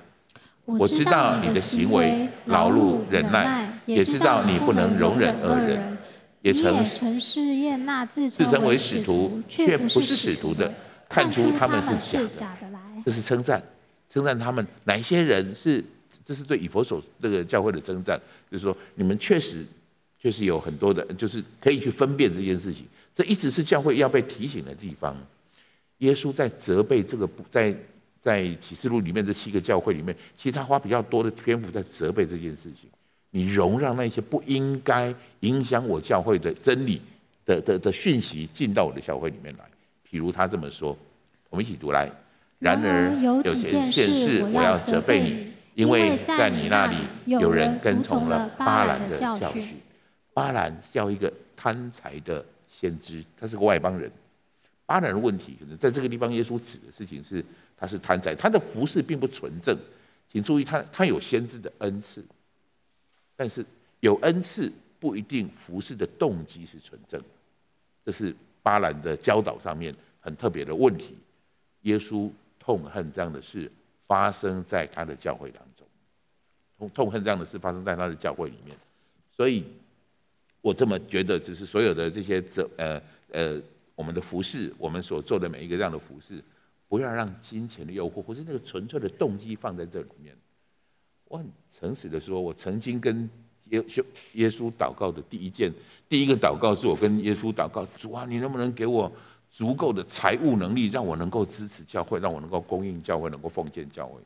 [0.65, 5.98] 我知道你的行为劳碌忍耐，也知道你不能容忍恶人。
[6.43, 10.73] 也曾曾试验那自称为使徒却不是使徒的，
[11.09, 12.81] 看出他们是假的来。
[13.05, 13.63] 这是称赞，
[14.09, 15.85] 称赞他们哪一些人是？
[16.25, 18.21] 这是对以佛所这个教会的称赞，
[18.51, 19.65] 就是说你们确实
[20.21, 22.85] 确实有很多的，就是可以去分辨这件事情。
[23.15, 25.17] 这一直是教会要被提醒的地方。
[25.99, 27.75] 耶稣在责备这个，在
[28.21, 32.91] 在启示录里面这七个教会里面，其实他花比较多的篇幅在责备这件事情。
[33.31, 37.03] 你容让那些不应该影响我教会的真理
[37.45, 39.65] 的的的讯息进到我的教会里面来。
[40.11, 40.97] 譬如他这么说，
[41.51, 42.11] 我们一起读来。
[42.59, 49.77] 然而有件事我要责备你，因为在你那里有人跟从了巴兰的教训。
[50.35, 54.11] 巴兰叫一个贪财的先知，他是个外邦人。
[54.87, 57.45] 巴兰的问题可能在这个地方，耶稣指的事情是
[57.77, 59.77] 他是贪财，他的服事并不纯正。
[60.33, 62.25] 请注意他，他他有先知的恩赐。
[63.39, 63.65] 但是
[64.01, 67.27] 有恩赐不一定服侍的动机是纯正的，
[68.05, 71.17] 这是巴兰的教导上面很特别的问题。
[71.83, 73.71] 耶稣痛恨这样的事
[74.09, 75.87] 发生在他的教会当中，
[76.77, 78.77] 痛痛恨这样的事发生在他的教会里面。
[79.31, 79.65] 所以
[80.61, 83.63] 我这么觉得，只是所有的这些这呃呃
[83.95, 86.43] 我们的服侍，我们所做的每一个这样的服侍，
[86.89, 90.37] 不要让金钱的诱惑或是那个纯粹的动机放在这里面。
[91.29, 93.29] 我很诚实的说，我曾经跟
[93.67, 95.73] 耶稣耶稣祷告的第一件
[96.09, 99.13] 第一个祷告，是我跟耶稣祷告：主啊，你能不能给我
[99.51, 104.19] 足够的财务能力，让我能够支持教会，让我能够供应教会，能够奉献教会。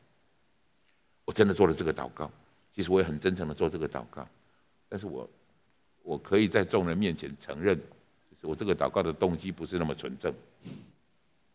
[1.24, 2.30] 我真的做了这个祷告，
[2.74, 4.26] 其实我也很真诚的做这个祷告，
[4.88, 5.28] 但是我
[6.02, 10.32] 我可以在众人面前承认，就是我这个祷告的动机不是那么纯正，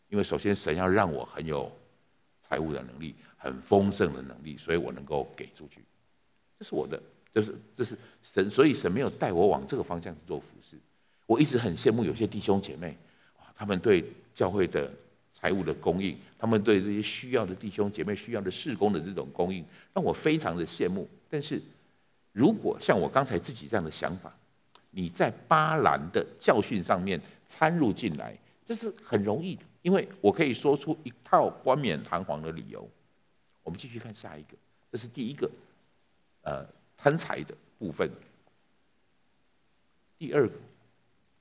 [0.09, 1.71] 因为首先神要让我很有
[2.41, 5.81] 财务的能力，很丰盛的能力，所以我能够给出去，
[6.59, 7.01] 这是我的，
[7.33, 10.75] 就是这是神，所以神没有带我往这个方向去做服事。
[11.25, 12.97] 我一直很羡慕有些弟兄姐妹，
[13.55, 14.91] 他们对教会的。
[15.39, 21.07] 财务的供应，他们对这些需要的弟兄姐妹、需要的事工的这种供应，让我非常的羡慕。
[21.29, 21.61] 但是，
[22.31, 24.35] 如果像我刚才自己这样的想法，
[24.89, 32.89] 你在巴兰的教训上面掺入进来，这是很容易的，因为我可以说出一套冠冕堂皇的理由。
[33.67, 34.55] 我们继续看下一个，
[34.89, 35.51] 这是第一个，
[36.43, 38.09] 呃，贪财的部分。
[40.17, 40.53] 第二个，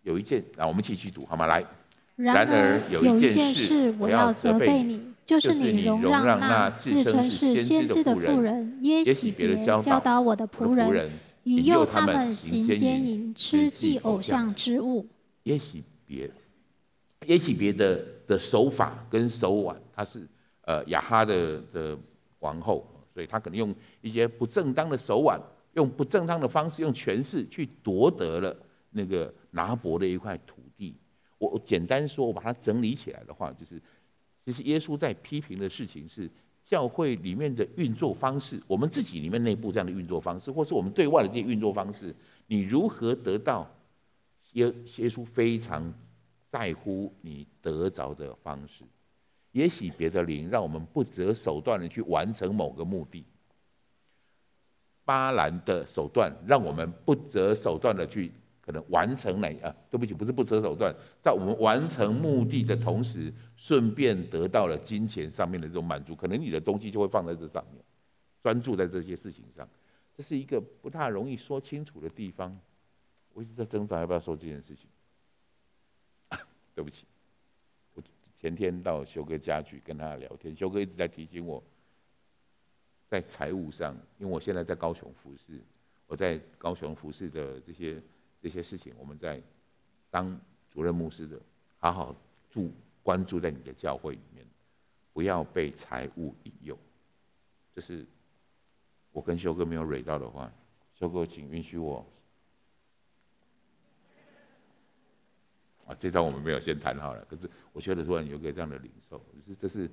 [0.02, 1.46] 有一件，那我们继续读好吗？
[1.46, 1.64] 来。
[2.16, 11.08] 然而有一件事我要责备你，就是你容让那自称是先知的妇人耶洗别教导我的仆人，
[11.44, 15.06] 引诱他们行奸淫，吃祭偶像之物。
[15.44, 16.28] 耶洗别，
[17.26, 20.26] 耶洗别的的手法跟手腕，他是
[20.62, 21.96] 呃雅哈的的
[22.46, 25.40] 皇后，所以他可能用一些不正当的手腕，
[25.74, 28.56] 用不正当的方式，用权势去夺得了
[28.90, 30.94] 那个拿伯的一块土地。
[31.38, 33.82] 我简单说，我把它整理起来的话，就是
[34.44, 36.30] 其实耶稣在批评的事情是
[36.62, 42.14] 教会里面的运作方式，我们自己里面内部这样的运作方式，或是我们对外的这些运作方式，
[42.46, 43.68] 你如何得到
[44.52, 45.92] 耶耶稣非常
[46.44, 48.84] 在乎你得着的方式？
[49.56, 53.24] 也许别的灵，让我们不择手段的去完成某个目的；
[55.02, 58.30] 巴兰的手段，让我们不择手段的去。
[58.60, 59.72] 可能完成哪啊？
[59.88, 66.16] 对不起，不是不择手段，在我们完成目的的同时，顺便得到了金钱上面的这种满足。
[66.16, 67.80] 可能你的东西就会放在这上面，
[68.42, 69.66] 专注在这些事情上。
[70.12, 72.58] 这是一个不大容易说清楚的地方。
[73.32, 74.88] 我一直在挣扎要不要说这件事情。
[76.74, 77.06] 对不起，
[78.46, 81.62] 前天到修哥家去跟他聊天，修哥一直在提醒我，
[83.08, 85.60] 在财务上，因为我现在在高雄服饰，
[86.06, 88.00] 我在高雄服饰的这些。
[88.38, 89.42] 这些事情，我们在
[90.08, 90.38] 当
[90.70, 91.40] 主任牧师的，
[91.78, 92.14] 好好
[92.48, 92.70] 注
[93.02, 94.46] 关注在你的教会里面，
[95.12, 96.78] 不要被财务引诱。
[97.74, 98.06] 这是
[99.10, 100.52] 我跟修哥没有蕊到的话，
[100.94, 102.06] 修哥，请允许我。
[105.86, 107.24] 啊，这张我们没有先谈好了。
[107.24, 109.90] 可是我觉得突然有个这样的领受，就是这是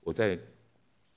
[0.00, 0.38] 我在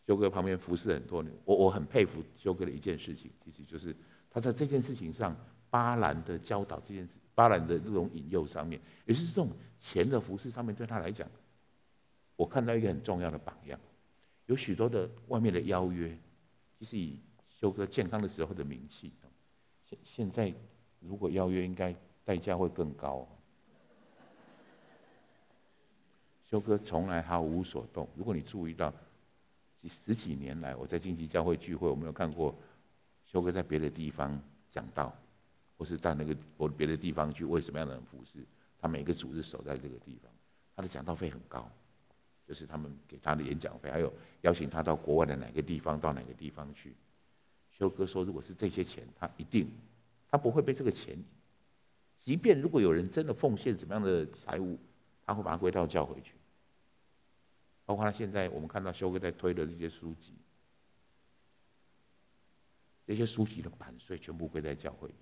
[0.06, 3.96] 修哥旁边服侍很多年，我我很佩服修哥的一件事情，其实就是
[4.30, 5.36] 他在这件事情上。
[5.68, 11.30] 巴兰的教导这件事，巴兰的这种引诱上面，也是这种钱的服事上面，对他来讲，
[12.38, 13.78] 我看到一个很重要的榜样。
[14.46, 16.18] 有许多的外面的邀约，
[16.80, 19.12] 其实以修哥健康的时候的名气，
[19.84, 20.54] 现现在
[21.02, 23.28] 如果邀约，应该代价会更高。
[26.50, 28.08] 修哥从来毫无所动。
[28.16, 28.94] 如果你注意到，
[29.88, 32.56] 十几年来我在荆棘教会聚会，我没有看过
[33.26, 35.16] 修哥在别的地方讲道。
[35.78, 38.40] 或是到那个或别的地方去为什么样的人服侍，
[38.80, 40.32] 他每个组织守在这个地方，
[40.74, 41.70] 他的讲道费很高，
[42.48, 44.10] 就是他们给他的演讲费，还有
[44.44, 46.96] 邀请他到国外的哪个地方到哪个地方去。
[47.72, 49.70] 修哥说，如果是这些钱，他一定
[50.30, 51.22] 他不会被这个钱，
[52.18, 54.80] 即便如果有人真的奉献什么样的财物，
[55.26, 56.34] 他会把它归到教会去。
[57.86, 60.34] 包括他现在我们看到修哥在推的这些书籍，
[63.06, 65.16] 这些书籍的版税全部归在教会里。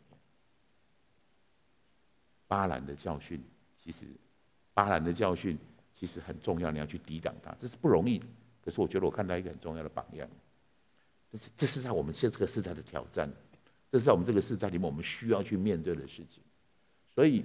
[2.47, 3.43] 巴兰的教训，
[3.75, 4.05] 其实
[4.73, 5.57] 巴兰的教训
[5.95, 8.21] 其实很重要，你要去抵挡它，这是不容易。
[8.63, 10.29] 可是我觉得我看到一个很重要的榜样，
[11.31, 13.29] 这是这是在我们现这个时代的挑战，
[13.91, 16.43] 这是在我们这个时代里面我们需要去面对的事情。
[17.13, 17.43] 所以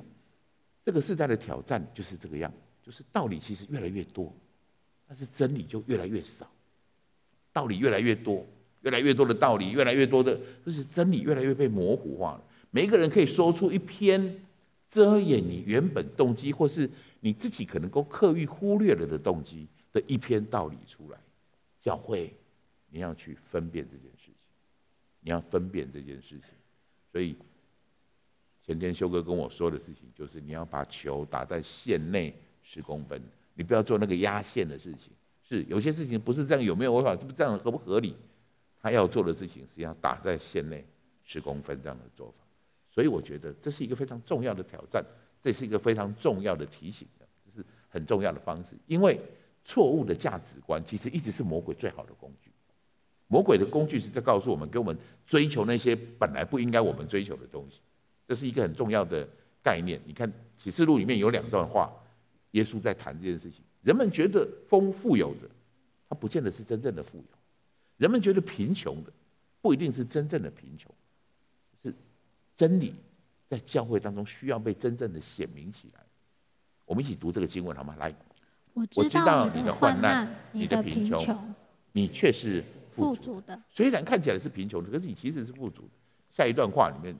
[0.89, 2.51] 这个时代的挑战就是这个样，
[2.83, 4.35] 就是道理其实越来越多，
[5.07, 6.51] 但是真理就越来越少。
[7.53, 8.47] 道理越来越多，
[8.81, 12.45] 越来越多的道理，越来越多的，就是真理越来越被模糊化了。
[12.71, 14.43] 每一个人可以说出一篇。
[14.89, 21.19] 遮掩你原本动机，或是你自己可能够刻意忽略了的动机的一篇道理出来，
[21.79, 22.35] 教会，
[22.89, 24.49] 你要去分辨这件事情，
[25.21, 26.49] 你要分辨这件事情。
[27.13, 27.37] 所以
[28.69, 33.19] 前天修哥跟我说的事情，就是你要把球打在线内十公分，
[33.55, 35.11] 你不要做那个压线的事情。
[35.43, 37.17] 是有些事情不是这样，有没有违法？
[37.17, 38.15] 是不是这样合不合理？
[38.79, 40.85] 他要做的事情是要打在线内
[41.25, 42.45] 十公分这样的做法。
[42.91, 45.03] 所以我觉得这是一个非常重要的挑战，
[45.41, 47.09] 这是一个非常重要的提醒，
[47.47, 48.77] 这是很重要的方式。
[48.87, 49.19] 因为
[49.65, 52.51] 错误的价值观其实一直是魔鬼最好的工具。
[53.29, 54.95] 魔鬼的工具是在告诉我们，给我们
[55.27, 57.81] 追求那些本来不应该我们追求的东西。
[58.29, 59.27] 这是一个很重要的
[59.63, 60.01] 概念。
[60.05, 61.91] 你看启示录里面有两段话，
[62.53, 63.63] 耶稣在谈这件事情。
[63.83, 65.49] 人们觉得丰富有的，
[66.09, 67.25] 他不见得是真正的富有；
[67.97, 69.11] 人们觉得贫穷的，
[69.63, 70.95] 不一定是真正的贫穷。
[71.83, 71.95] 是
[72.55, 72.95] 真理
[73.49, 76.01] 在教会当中需要被真正的显明起来。
[76.85, 77.97] 我们一起读这个经文好吗？
[77.99, 78.15] 来，
[78.75, 81.55] 我知道你的患难，你的贫穷，
[81.93, 82.63] 你却是。
[82.99, 85.89] 富足的，虽然看起来是贫穷的，可是你其实是富足的。
[86.33, 87.17] 下一段话里面，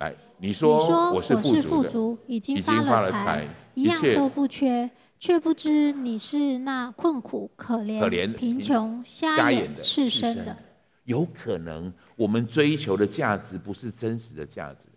[0.00, 10.56] 来，你说我是富足，已经发了财，一样都不缺，却不知你是那困苦、可怜、贫穷、瞎眼、赤身的。
[11.04, 14.88] 有可能我们追求的价值不是真实的价值。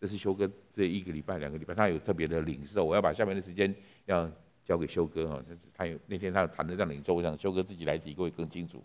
[0.00, 2.84] 这是修哥这一个礼拜、两个礼拜，他有特别的领受。
[2.84, 3.74] 我要把下面的时间
[4.06, 4.30] 要
[4.64, 5.42] 交给修哥哈，
[5.74, 8.80] 他有那天他谈的这样领受，我想修哥自己来提，各位更清楚。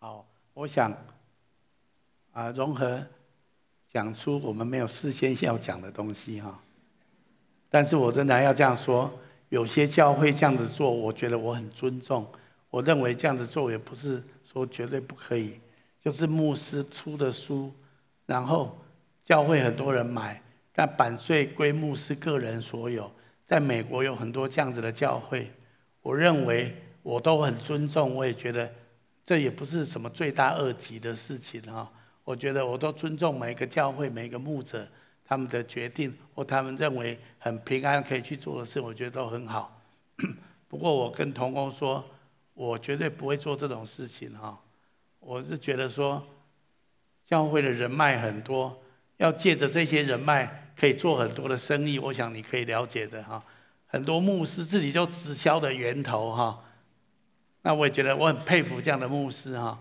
[0.00, 0.92] 好，我想
[2.32, 3.00] 啊，融合
[3.94, 6.60] 讲出我们没有事先要讲的东西哈。
[7.70, 9.08] 但是我仍然要这样说，
[9.50, 12.26] 有些教会这样子做，我觉得我很尊重。
[12.70, 14.20] 我认为这样子做也不是
[14.52, 15.60] 说绝对不可以，
[16.02, 17.72] 就是牧师出的书，
[18.26, 18.76] 然后
[19.24, 20.42] 教会很多人买，
[20.74, 23.08] 但版税归牧师个人所有。
[23.46, 25.48] 在美国有很多这样子的教会，
[26.02, 28.68] 我认为我都很尊重，我也觉得。
[29.26, 31.90] 这也不是什么罪大恶极的事情哈，
[32.24, 34.88] 我觉得我都尊重每一个教会、每一个牧者
[35.24, 39.80] 他们的决定或他们认为很平安可以去做的事，我觉得都很好。
[40.68, 42.04] 不过我跟同工说，
[42.54, 44.58] 我绝对不会做这种事情哈。
[45.20, 46.26] 我是觉得说，
[47.26, 48.82] 教会的人脉很多，
[49.18, 53.42] 要借着这些人脉可以做很多的生意，我想你可以了解的哈。
[53.86, 56.64] 很多牧师自己就直销的源头哈。
[57.62, 59.78] 那我也觉得我很佩服这样的牧师哈。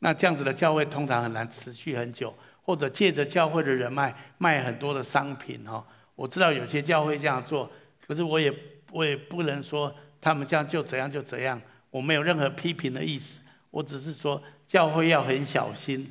[0.00, 5.84] 那这样子的教会通常很难持续很久，或者借着教会的人脉卖很多的商品哈。
[6.14, 7.70] 我知道有些教会这样做，
[8.06, 8.52] 可是我也
[8.90, 13.40] 我也不能说他们这样就怎样就怎样，我没有任何批评的意思。
[13.70, 16.10] 我只是说教会要很小心，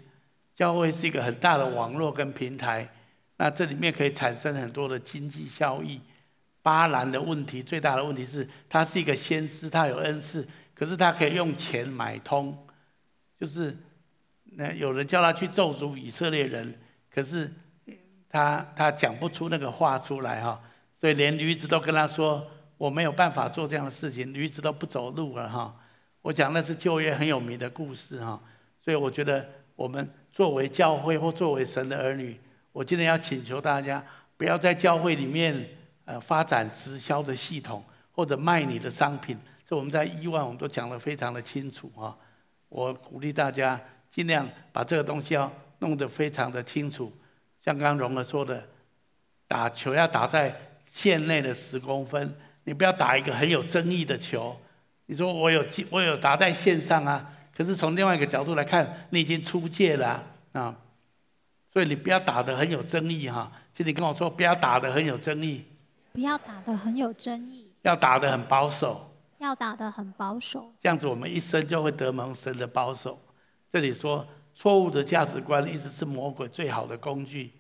[0.56, 2.88] 教会是一个很大的网络跟平台，
[3.38, 6.00] 那这里面可以产生很多的经济效益。
[6.62, 12.65] 巴兰的问题最大的问题是，他是一个先知，他有恩赐，可是他可以用钱买通，
[13.40, 13.76] 就是
[14.44, 16.78] 那有人叫他去咒诅以色列人，
[17.10, 17.52] 可是
[18.30, 20.62] 他他讲不出那个话出来哈，
[21.00, 22.46] 所以连驴子都跟他说，
[22.78, 25.76] 我没有办法做这样的事情，驴子都不走路了哈。
[26.22, 28.42] 我讲那是旧约很有名的故事哈，
[28.82, 32.40] 所以我觉得我们作为教会或作为神的儿女，
[32.72, 34.04] 我今天要请求大家
[34.38, 35.68] 不要在教会里面。
[36.08, 39.36] 呃，发展直销的系统或者卖你的商品，
[39.68, 42.16] 这我们在以往我们都讲得非常的清楚啊。
[42.76, 43.80] 我鼓励大家
[44.12, 47.10] 尽量把这个东西要弄得非常的清楚。
[47.64, 48.62] 像刚刚荣儿说的，
[49.48, 50.54] 打球要打在
[50.92, 52.36] 线内的十公分，
[52.66, 54.54] 你不要打一个很有争议的球。
[55.06, 60.76] 你说我有我有打在线上啊，可是从另外一个角度来看，你已经出界了啊。
[61.72, 63.50] 所以你不要打得很有争议哈。
[63.72, 65.64] 请你跟我说，不要打得很有争议。
[66.12, 73.20] 不要打得很有争议，要打得很保守，要打得很保守，这样子我们一生就会得蒙神的保守。
[73.72, 77.52] 这里说错误的价值观一直是魔鬼最好的工具。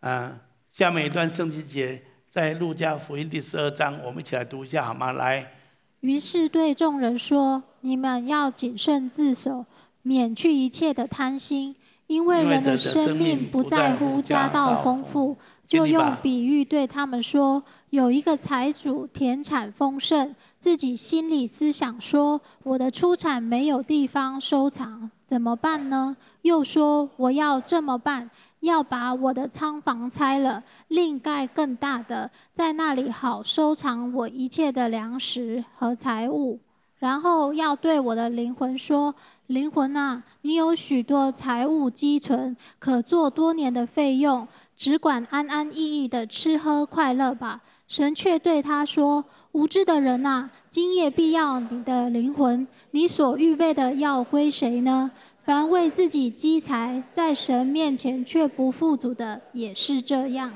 [0.00, 0.38] 嗯，
[0.72, 5.12] 下面一段圣经节在路加福音第十二章，我们一起来读一下好吗？
[5.12, 5.52] 来，
[6.00, 9.66] 于是对众人说：你们要谨慎自守，
[10.02, 15.36] 免去一切的贪心，因为人的生命不在乎家道丰富。
[15.66, 26.14] 就用比喻对他们说：有一个财主田产丰盛，自己心里思想说：我的出产没有地方收藏，怎么办呢？
[26.42, 36.60] 又说：我要这么办，要把我的仓房拆了，另盖更大的，在那里好收藏我一切的粮食和财物。
[37.04, 39.14] 然后要对我的灵魂说：
[39.48, 44.48] 灵魂啊，你有许多财物积存，可做多年的费用。
[44.74, 47.60] 只管安安逸逸的吃喝快乐吧。
[47.86, 55.10] 神却对他说：“无知的人呐，今夜必要你的灵魂，你所预备的要归谁呢？
[55.44, 60.50] 凡为自己积财，在神面前却不富足的，也是这样。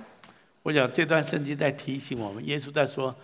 [0.63, 3.15] 我想这段圣经在提醒我们，耶稣在说，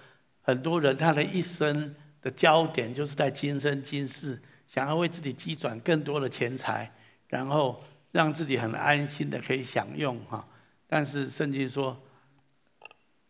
[0.42, 1.94] 很多人他的一生
[2.24, 6.90] 的焦点就是在今生今世，想要为自己积攒更多的钱财，
[7.28, 10.42] 然后让自己很安心的可以享用哈。
[10.86, 11.94] 但是圣经说，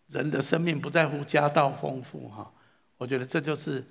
[0.06, 2.54] 人的生命不在乎家道丰富哈。
[2.96, 3.84] 我觉得这就是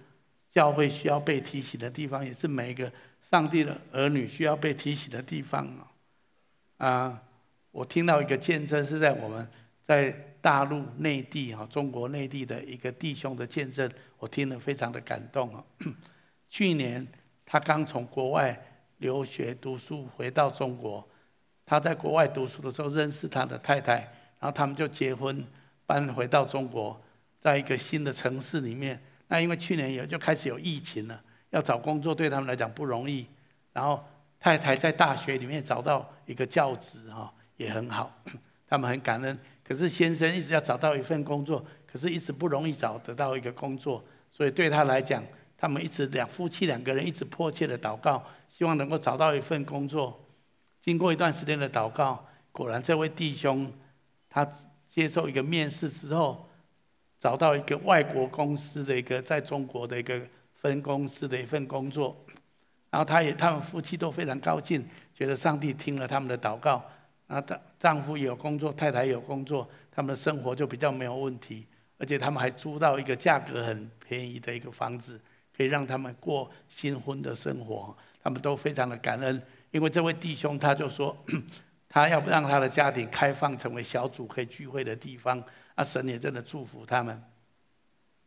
[0.50, 2.90] 教会需要被提醒的地方，也是每一个
[3.22, 5.92] 上帝的儿女需要被提醒的地方啊。
[6.78, 7.22] 啊，
[7.72, 9.46] 我听到一个见证是在我们。
[9.86, 13.92] 在大陆内地哈，中国内地的一个弟兄的见证，
[14.24, 15.62] 我听了非常的感动啊。
[16.50, 17.06] 去年
[17.46, 18.58] 他刚从国外
[19.00, 21.06] 留学读书回到中国，
[21.66, 23.96] 他在国外读书的时候认识他的太太，
[24.40, 25.46] 然后他们就结婚
[25.86, 26.98] 搬回到中国，
[27.42, 28.98] 在一个新的城市里面。
[29.28, 33.28] 那因为去年有就开始有疫情了，要找工作对他们来讲不容易。
[33.74, 34.02] 然后
[34.40, 38.18] 太太在大学里面找到一个教职哈，也很好，
[38.66, 39.38] 他们很感恩。
[39.68, 44.04] 可是先生一直要找到一份工作，可是一直不容易找得到一个工作，
[44.36, 45.24] 所以对他来讲，
[45.56, 50.20] 他们一直两夫妻两个人一直迫切的祷告，希望能够找到一份工作。
[50.82, 53.72] 经过一段时间的祷告，果然这位弟兄
[54.30, 54.46] 他
[54.90, 56.50] 接受一个面试之后，
[57.20, 60.20] 找到一个外国公司的一个在中国的一个
[60.54, 62.18] 分公司的一份工作，
[62.90, 64.84] 然后他也他们夫妻都非常高兴，
[65.16, 66.84] 觉得上帝听了他们的祷告。
[67.28, 71.66] 那丈丈夫有工作，太太有工作，他们的生活就比较没有问题，
[72.04, 75.18] 而且他们还租到一个价格很便宜的一个房子，
[75.56, 77.96] 可以让他们过新婚的生活。
[78.22, 79.42] 他们都非常的感恩，
[79.72, 81.16] 因为这位弟兄他就说，
[81.88, 85.42] 他要让他的家庭开放成为小组可以聚会的地方。
[85.76, 87.24] 啊，神也真的祝福他们。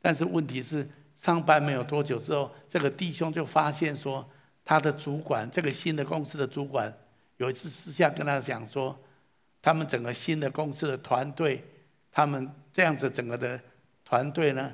[0.00, 4.26] 但是问题是，上班没有多久之后，这个弟兄就发现说，
[4.64, 6.90] 他的主管，这个新的公司的主管。
[7.36, 8.98] 有一次私下跟他讲说，
[9.60, 11.62] 他们整个新的公司的团队，
[12.16, 13.60] 他们这样子整个的
[14.02, 14.72] 团队呢，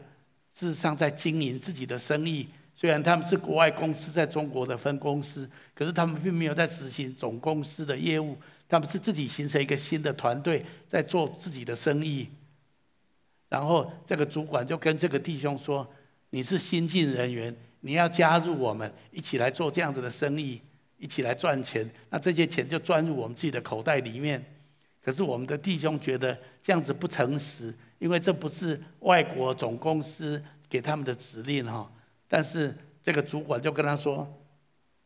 [0.55, 2.47] 事实上在经营自己的生意。
[2.77, 8.39] 虽然他们是国外公司在中国的分公司，可是他们并没有在执行总公司的业务，
[8.69, 12.29] 他们是自己形成一个新的团队，在做自己的生意。
[13.49, 15.85] 然后这个主管就跟这个弟兄说
[16.31, 20.63] ：“你是新进人员，你要加入我们，一起来做这样子的生意。”
[20.97, 24.41] 一起来赚钱，那这些钱就钻入我们自己的口袋里面。
[25.05, 31.91] 可是我们的弟兄觉得这样子不诚实，因为这不是外国总公司给他们的指令哈。
[32.29, 34.27] 但是这个主管就跟他说：“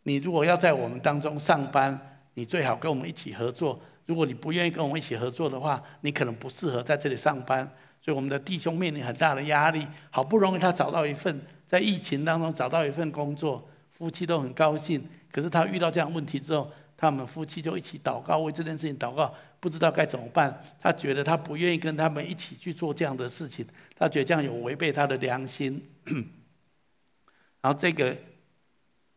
[0.05, 1.99] 你如果要在我们当中上班，
[2.35, 3.81] 你最好跟我们一起合作。
[4.05, 7.69] 如果你不愿意跟我们一起合作的话，你可能不适合在这里上班。”
[8.03, 9.85] 所以我们的弟兄面临很大的压力。
[10.11, 15.05] 好不容易他找到一份在疫情当中找到一份工作，夫妻都很高兴。
[15.33, 20.63] 可是他遇到这样问题之后，他们夫妻就一起祷告，为这件事情祷告，不知道该怎么办。
[20.81, 23.67] 他觉得他不愿意跟他们一起去做这样的事情，
[23.97, 25.83] 他觉得这样有违背他的良心。
[27.61, 28.17] 然后这个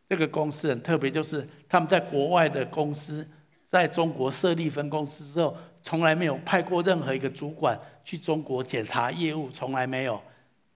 [0.08, 3.26] 这个公司很特别，就是他们在国外的公司，
[3.68, 10.20] 在中国设立分公司之后，从来没有派过任何一个主管去中国检查业务，从来没有。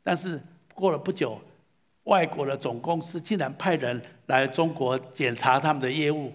[0.03, 0.41] 但是
[0.75, 1.41] 过了不久。
[2.05, 6.31] 外国的总公司竟然派人来中国检查他们的业务，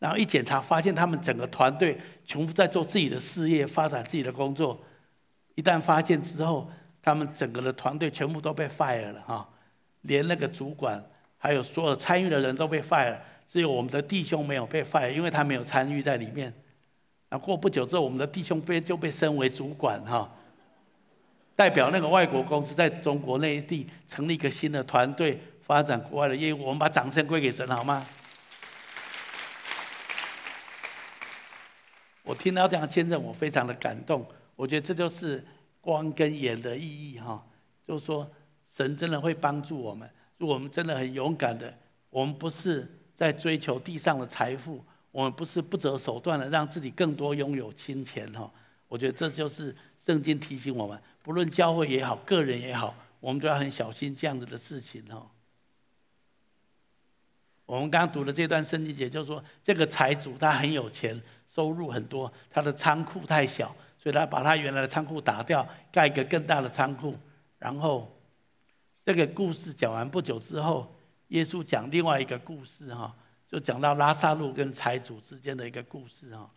[0.00, 4.80] 然后一检查发现他们整个团队全部在做自己的事业，发展自己的工作。
[5.54, 6.68] 一旦发现之后，
[7.02, 9.48] 他们整个的团队全部都被 fire 了哈，
[10.02, 11.04] 连那个主管
[11.36, 16.52] 还有所有参与的人都被 fire，只有我们的弟兄没有被 fire，因为他没有参与在里面。
[17.28, 20.28] 然后过不久之后，我们的弟兄被就被升为主管哈。
[21.54, 26.62] 代表那个外国公司在中国内地成立一个新的团队，发展国外的业务。
[26.62, 28.06] 我们把掌声归给神，好吗？
[32.30, 34.24] 我听到这样见证，我非常的感动。
[34.54, 35.44] 我觉得这就是
[35.80, 37.44] 光跟盐的意义哈，
[37.84, 38.30] 就是说
[38.68, 40.08] 神真的会帮助我们。
[40.38, 41.76] 如果我们真的很勇敢的，
[42.08, 48.48] 我们不是在追求地上的财富，我们不是不择手段的让自己更多拥有金钱哈。
[48.86, 49.74] 我觉得这就是
[50.06, 50.96] 圣经提醒我们。
[51.24, 55.28] 不论教会也好，个人也好，我们都要很小心这样子的事情哈。
[57.66, 61.20] 我们刚刚读的这段圣经节，就是说这个财主他很有钱，
[61.54, 67.14] 收入很多，他的仓库太小，所以他把他原来的仓库打掉，盖一个更大的仓库。
[67.58, 68.10] 然后
[69.04, 70.86] 这个故事讲完不久之后，
[71.28, 73.14] 耶稣讲另外一个故事哈，
[73.48, 76.48] 就讲到拉撒路跟财主之间的一个故事哈。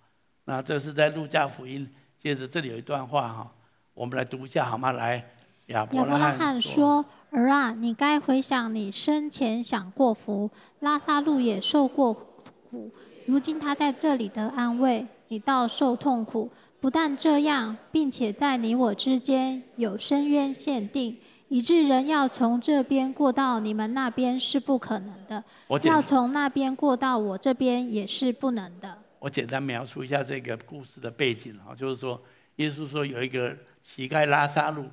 [0.46, 1.90] 那这是在路加福音，
[2.20, 3.52] 接着这里有一段话哈。
[3.94, 4.92] 我们来读一下好吗？
[4.92, 5.24] 来，
[5.68, 12.92] 亚伯拉罕说：“儿啊，你该回想你生前享过福，拉撒路也受过苦，
[13.28, 16.52] 如今他在这里得安慰，你倒受痛苦。
[16.80, 21.18] 不但这样，并且在你我之间有深渊限定，
[21.48, 25.44] 以致人要从这边过到你们那边是不可能的，
[25.84, 32.22] 要从那边过到我这边也是不能的。”我简单描述一下这个故事的背景啊，就是说，
[32.58, 34.86] 耶稣说有一个乞丐拉撒路。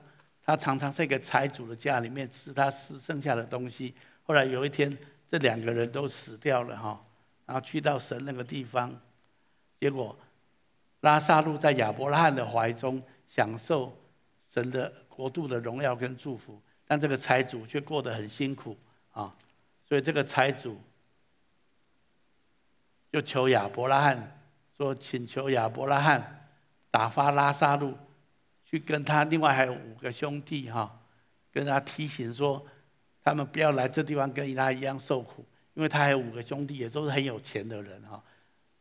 [0.43, 3.95] 他常常在一个财主的家里面吃他吃剩下的东西。
[4.25, 4.97] 后来有一天，
[5.31, 7.01] 这两个人都死掉了哈，
[7.51, 8.97] 然后去到神那个地方，
[9.81, 10.17] 结果
[11.01, 13.93] 拉撒路在亚伯拉罕的怀中享受
[14.49, 18.77] 神的国度的荣耀跟祝福，但这个财主却过得很辛苦
[19.11, 19.35] 啊。
[19.85, 20.81] 所以这个财主
[23.11, 24.41] 就求亚伯拉罕
[24.77, 26.47] 说：“请求亚伯拉罕
[26.89, 27.99] 打发拉撒路。”
[28.65, 31.01] 去跟他，另外还有五个兄弟哈，
[31.51, 32.65] 跟他提醒说，
[33.25, 35.45] 他们不要来这地方跟他一样受苦，
[35.75, 38.23] 因为他还有五个兄弟，也都是很有钱的人哈。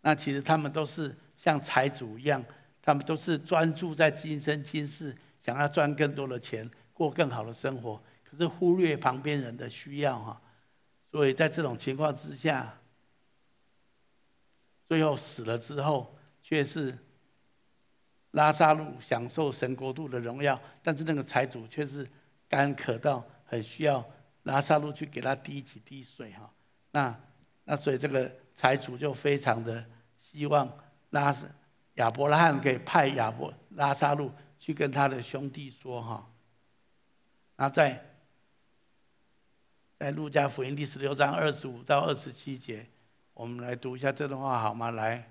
[0.02, 2.44] 那其实他们都是像财主一样，
[2.82, 10.42] 他们都是专注在今生今世，想要赚更多的钱，过更好的生活，可是忽略旁边人的需要哈。
[11.12, 12.80] 所以在这种情况之下，
[14.88, 16.98] 最后死了之后，却是。
[18.34, 22.08] 拉萨路享受神国度的荣耀，但是那个财主却是
[22.48, 24.08] 干渴到很需要
[24.44, 26.48] 拉萨路去给他滴几滴水哈。
[26.92, 27.16] 那
[27.66, 29.84] 那所以这个财主就非常的
[30.20, 30.68] 希望
[31.12, 31.36] 拉
[31.96, 36.26] 亚伯拉罕可以派亚伯拉撒路去跟他的兄弟说哈。
[37.58, 38.04] 那在
[39.98, 42.86] 在路加福音第十六章二十五到二十七节，
[43.34, 44.92] 我们来读一下这段话好吗？
[44.92, 45.30] 来。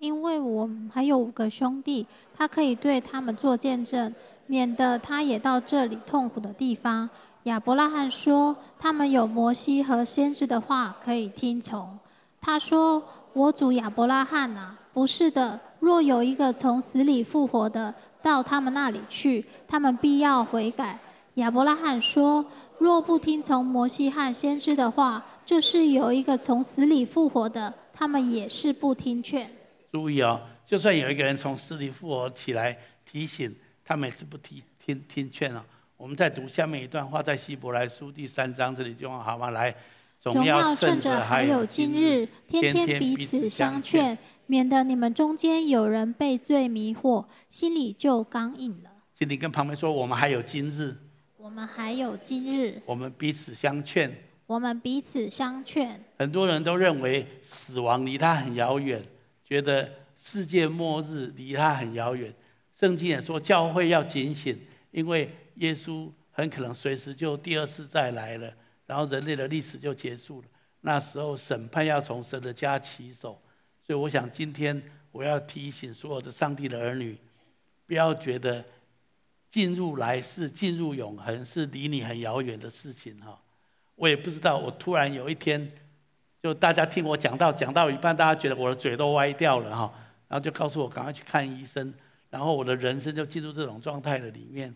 [0.00, 4.14] 因为我还有五个兄弟，他可以对他们做见证，
[4.46, 7.08] 免得他也到这里痛苦的地方。
[7.48, 11.98] 亚伯拉罕说：“他们有摩西和先知的话可以听从。”
[12.40, 20.98] 他说：“我主亚伯拉罕啊，不是的，若有一个从死里复活的到他们那里去，他们必要悔改。”
[21.36, 22.44] 亚伯拉罕说
[22.78, 29.50] ：“若不听从摩西和先知的话，就是有一个从死里复活的，他们也是不听劝。”
[29.90, 32.76] 注意哦，就算有一个人从死里复活起来
[33.10, 35.62] 提醒，他们也是不听听听劝哦。
[35.98, 39.50] 我们再读下面一段话，在希伯来书第三章这里就好吗？
[39.50, 39.74] 来，
[40.20, 48.90] 总要趁着还有今日，天天彼此相劝，免得你们中间有人被罪迷惑，心里就刚硬了。
[49.18, 50.96] 请你跟旁边说，我们还有今日，
[51.36, 56.00] 我们还有今日，我们彼此相劝，我们彼此相劝。
[56.16, 59.02] 很多人都认为死亡离他很遥远。
[59.44, 62.32] 觉得世界末日离他很遥远，
[62.78, 64.56] 圣经也说教会要警醒，
[64.90, 68.52] 因为耶稣很可能随时就第二次再来了，
[68.86, 70.48] 然后人类的历史就结束了。
[70.80, 73.40] 那时候审判要从神的家起手，
[73.84, 77.16] 所以我想今天我要提醒所有的上帝的儿女，
[77.86, 78.64] 不要觉得
[79.50, 83.40] 进入来世、进入永恒是离你很遥远的事情哈。
[83.96, 85.70] 我也不知道，我突然有一天。
[86.40, 89.92] 就大家听我讲到讲到一半，大家觉得我的嘴都歪掉了哈，
[90.28, 91.92] 然后就告诉我赶快去看医生，
[92.30, 94.74] 然后我的人生就进入这种状态的里面。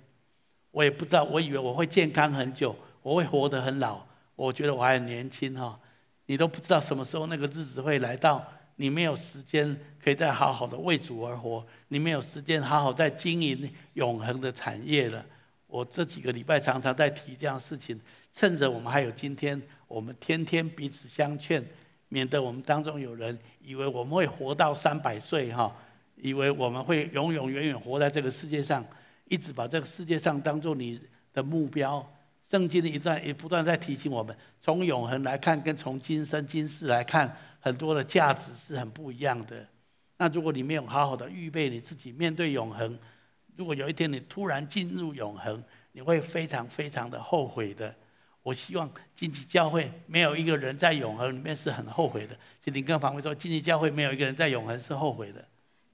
[0.71, 4.01] 我也不知道，我以为我会健康很久，我会活得很老，
[4.37, 5.79] 我觉得我还很年轻哈。
[6.27, 8.43] 你都不知道什么时候那个日子会来到，
[8.77, 15.25] 你没有时间可以再好好的为主而活，你没有时间好好在经营永恒的产业了。
[15.67, 18.01] 我这几个礼拜常常在提这样事情，
[18.33, 19.61] 趁着我们还有今天。
[19.89, 21.63] 我们天天彼此相劝，
[22.09, 25.71] 免得我们当中有人以为我们会活到三百岁哈，
[26.23, 28.85] 以为我们会永永远远活在这个世界上，
[29.29, 31.01] 一直把这个世界上当做你
[31.33, 32.09] 的目标。
[32.49, 39.67] 圣经的一段也不断在提醒我们，从永恒来看，跟从今生今世来看，很多的价值是很不一样的。
[40.19, 42.97] 那如果你没有好好的预备你自己面对永恒，
[43.57, 45.61] 如果有一天你突然进入永恒，
[45.91, 47.93] 你会非常非常的后悔的。
[48.43, 52.37] 我希望荆棘教会没有一个人在永恒里面是很后悔的。
[52.63, 55.45] 请你跟旁边说，荆棘教会没有一个人在永恒是后悔的。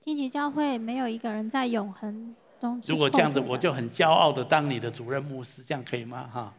[0.08, 2.80] 荆棘教会没有一个人在永恒中。
[2.86, 6.26] 如果这样子，我就很骄傲的当你的主任牧师，这样可以吗？
[6.32, 6.54] 哈。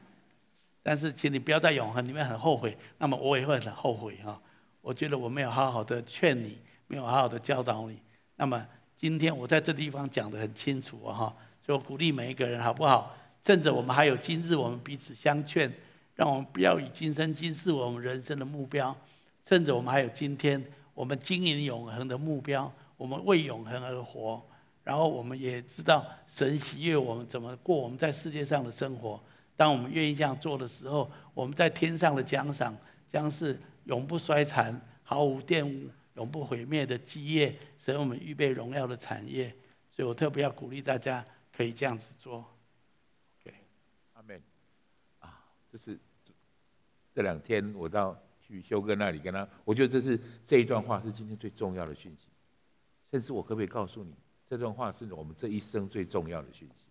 [0.84, 4.39] 但是，请你不要在永恒里面很后悔，那么我也会很后悔哈。
[4.82, 8.00] 我觉得我没有好好的劝你，没有好好的教导你。
[8.36, 8.64] 那么
[8.95, 11.36] 今天我在这地方讲的很清楚啊哈，
[11.66, 13.16] 就鼓励每一个人好不好？
[13.43, 15.74] 趁着我们还有今日，我们彼此相劝，
[16.14, 18.95] 让我们不要以今生今世为我们人生的目标。
[19.43, 24.45] 趁着我们还有今天，我们经营永恒的目标，我们为永恒而活。
[24.84, 29.22] 然后我们也知道神喜悦我们怎么过我们在世界上的生活。
[29.56, 32.76] 当我们愿意这样做的时候，我们在天上的奖赏
[33.08, 39.54] 将是永不衰残、毫无玷污、永不毁灭的基业，神我们预备荣耀的产业。
[39.91, 41.24] 所以我特别要鼓励大家
[41.56, 42.43] 可以这样子做。
[43.41, 43.54] OK，
[44.14, 44.41] 阿门。
[45.20, 46.00] 啊，这是
[47.14, 52.28] 这两天我到去修哥那里跟他，我觉得这是这一段话是今天最重要的讯息。
[53.12, 54.14] 甚至我可不可以告诉你，
[54.47, 56.86] 这段话是我们这一生最重要的讯息？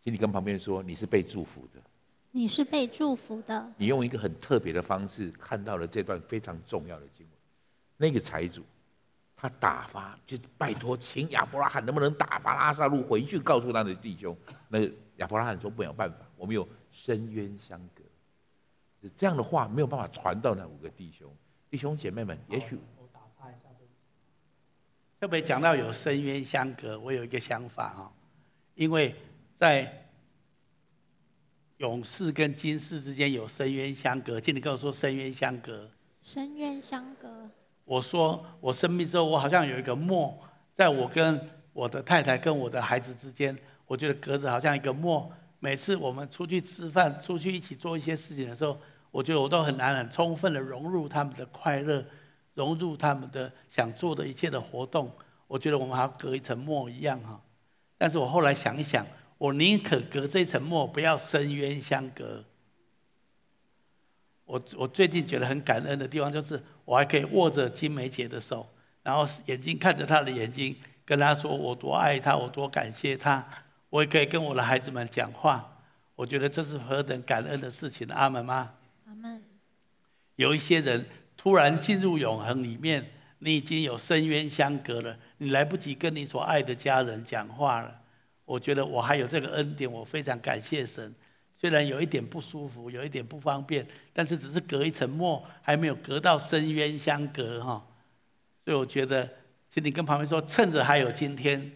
[0.00, 1.80] 请你跟旁边说，你是被祝福的。
[2.30, 3.72] 你是被祝福的。
[3.76, 7.36] 你用一个很特别的方式看到了这段非常重要的经文。
[7.96, 8.64] 那个财主，
[9.36, 14.36] 他打发，就拜托，请亚伯拉罕能不能打发拉萨路回去，告诉他的弟兄。
[14.68, 14.80] 那
[15.18, 18.02] 亚伯拉罕说没有办法，我们有深渊相隔。
[19.16, 21.30] 这样的话没有办法传到那五个弟兄。
[21.68, 22.78] 弟兄姐妹们，也许
[25.22, 28.10] 特别讲到有深渊相隔，我有一个想法啊，
[28.74, 29.14] 因为。
[29.54, 30.08] 在
[31.76, 35.88] 勇士跟金世之间有深渊相隔，请你跟我说深渊相隔。
[36.20, 37.48] 深渊相隔。
[37.84, 40.36] 我说我生病之后，我好像有一个膜，
[40.74, 43.56] 在我跟我的太太跟我的孩子之间，
[43.86, 45.30] 我觉得隔着好像一个膜。
[45.60, 48.76] 每次我们出去吃饭，出去一起做一些事情的时候，
[49.12, 52.04] 我觉得我都很难很充分的融入他们的快乐，
[52.54, 55.10] 融入他们的想做的一切的活动。
[55.46, 57.40] 我觉得我们好像隔一层膜一样哈。
[57.98, 59.06] 但是我后来想一想。
[59.38, 62.44] 我宁可隔这层膜，不要深渊相隔。
[64.44, 68.64] 我我最近觉得很感恩的地方，就是我还可以握着金梅姐的手，
[69.02, 73.44] 然后眼睛看着她的眼睛，跟她说我多爱她，我多感谢她。
[73.90, 75.76] 我也可以跟我的孩子们讲话，
[76.14, 78.06] 我觉得这是何等感恩的事情。
[78.10, 78.74] 阿门吗？
[79.08, 79.42] 阿门。
[80.36, 81.04] 有一些人
[81.42, 83.04] 突然进入永恒里面，
[83.40, 88.00] 你已经有深渊相隔了，你来不及跟你所爱的家人讲话了。
[88.44, 91.12] 我觉得我还有这个恩典，我非常感谢神。
[91.58, 97.84] 虽然有一点不舒服，有一点不方便，但是只是隔一层膜，还没有隔到深渊相隔哈。
[98.64, 99.28] 所以我觉得，
[99.68, 101.72] 请你跟旁边说，趁着还有今天，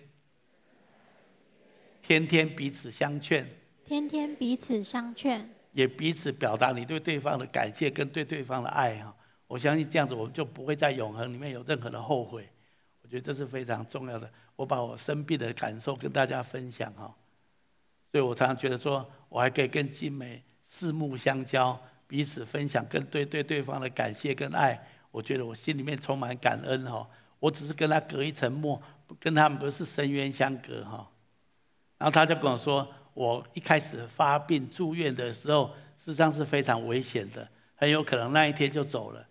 [2.02, 3.44] 天天彼此相劝，
[3.84, 9.12] 天天彼此相劝，也彼此表达你对对方的感谢跟对对方的爱哈。
[9.46, 12.48] 我相信这样子，我就不会在永恒里面有任何的后悔。
[13.02, 14.28] 我觉得这是非常重要的。
[14.56, 17.14] 我把我生病的感受跟大家分享哈，
[18.10, 21.78] 所以我常常觉得说，我还可以跟金梅四目相交，
[22.08, 24.76] 彼此分享跟对对对方的感谢跟爱。
[25.12, 27.08] 我觉得我心里面充满感恩哈。
[27.38, 28.80] 我只是跟他隔一层膜，
[29.20, 31.08] 跟他们不是深渊相隔哈。
[31.98, 39.24] 然后他就跟我说，我一开始发病住院的时候，事实上是非常危险的，很有可能那一天就走了。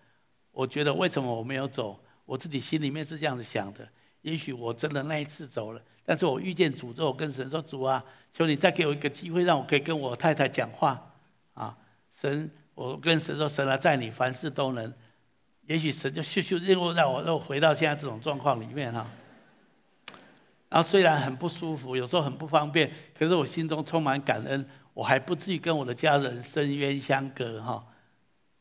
[0.56, 2.00] 我觉得为什么我没有走？
[2.26, 3.88] 我自己心里面是这样子想的。
[4.22, 11.12] 也许我真的那一次走了，但是我遇见主之后，跟神说：“主啊，求你再给我一个机会，让我可以跟我太太讲话。”
[11.54, 11.78] 啊，
[12.12, 14.92] 神，我跟神说：“神啊，在你凡事都能。”
[15.68, 19.06] 也许神就咻咻任务让我又回到现在这种状况里面哈。
[20.70, 27.86] 然后虽然很不舒服，有时候很不方便，可是我心中充满感恩，我还不至于跟我的家人深渊相隔哈。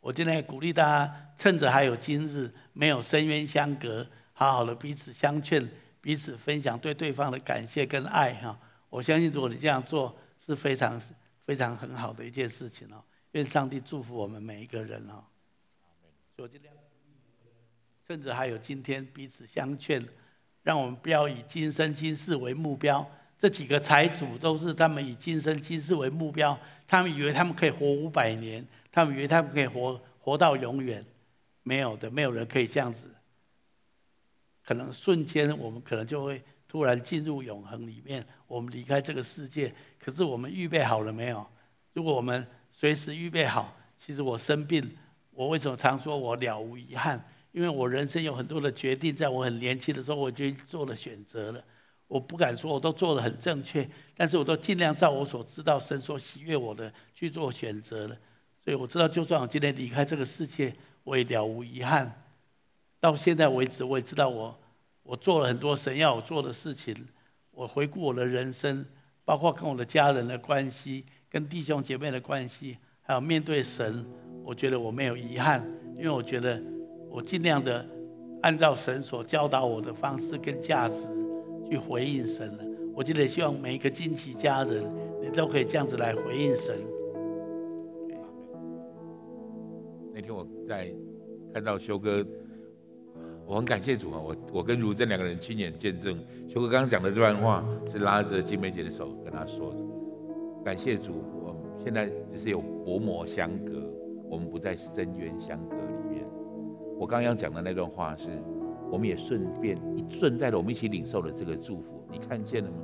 [0.05, 4.07] 我今天也鼓励大家，趁着还有今日，没有深渊相隔。
[4.35, 5.67] 好好的彼此相劝，
[6.03, 8.55] 彼此分享对对方的感谢跟爱哈。
[8.91, 11.01] 我相信如果你这样做是非常
[11.47, 13.03] 非常很好的一件事情哦。
[13.33, 15.25] 愿上帝祝福我们每一个人哦。
[16.37, 16.75] 所以尽量
[18.07, 20.07] 趁着还有今天彼此相劝，
[20.63, 23.11] 让我们不要以今生今世为目标。
[23.39, 28.63] 这几个财主都是他们以今生今世为目标，他们以为他们可以活五百年，
[28.95, 31.05] 他们以为他们可以活活到永远，
[31.65, 33.11] 没有的，没有人可以这样子。
[34.63, 39.75] 可能瞬间，我们可能就会突然进入永恒里面，我们离开这个世界。
[39.99, 41.45] 可是我们预备好了没有？
[41.93, 44.97] 如果我们随时预备好，其实我生病，
[45.33, 47.21] 我为什么常说我了无遗憾？
[47.51, 51.65] 因为我人生有很多的决定，在我很年轻的时候我就做了选择了。
[52.07, 58.17] 我不敢说我都做得很正确，但是我都尽量照我所知道、神所喜悦我的去做选择了。
[58.65, 62.23] 所以我知道，就算我今天离开这个世界，我也了无遗憾。
[62.99, 64.59] 到现在为止，我也知道我
[65.03, 66.97] 我做了很多神要我做的事情。
[67.51, 68.85] 我回顾我的人生，
[69.25, 74.05] 包括跟我的家人的关系、跟弟兄姐妹的关系，还有面对神，
[74.43, 75.62] 我觉得我没有遗憾，
[75.97, 76.61] 因为我觉得
[77.11, 77.87] 我尽量的
[78.41, 81.07] 按照神所教导我的方式跟价值
[81.71, 82.65] 去回应神了。
[82.95, 84.83] 我今天希望每一个金奇家人，
[85.23, 86.94] 你都可以这样子来回应神。
[90.15, 90.95] 那天我在
[91.53, 92.25] 看到修哥。
[93.47, 94.19] 我很感谢主啊！
[94.19, 99.77] 我我跟如真两个人亲眼见证，修哥刚刚讲的这段话是拉着金梅姐的手跟她说的。
[100.65, 101.12] 感谢主，
[101.43, 103.75] 我们现在只是有薄膜相隔，
[104.31, 106.25] 我们不在深渊相隔里面。
[106.99, 108.31] 我刚刚讲的那段话是，
[108.91, 112.79] 我们也顺便一顺带着我们一起领受了这个祝福，你看见了吗？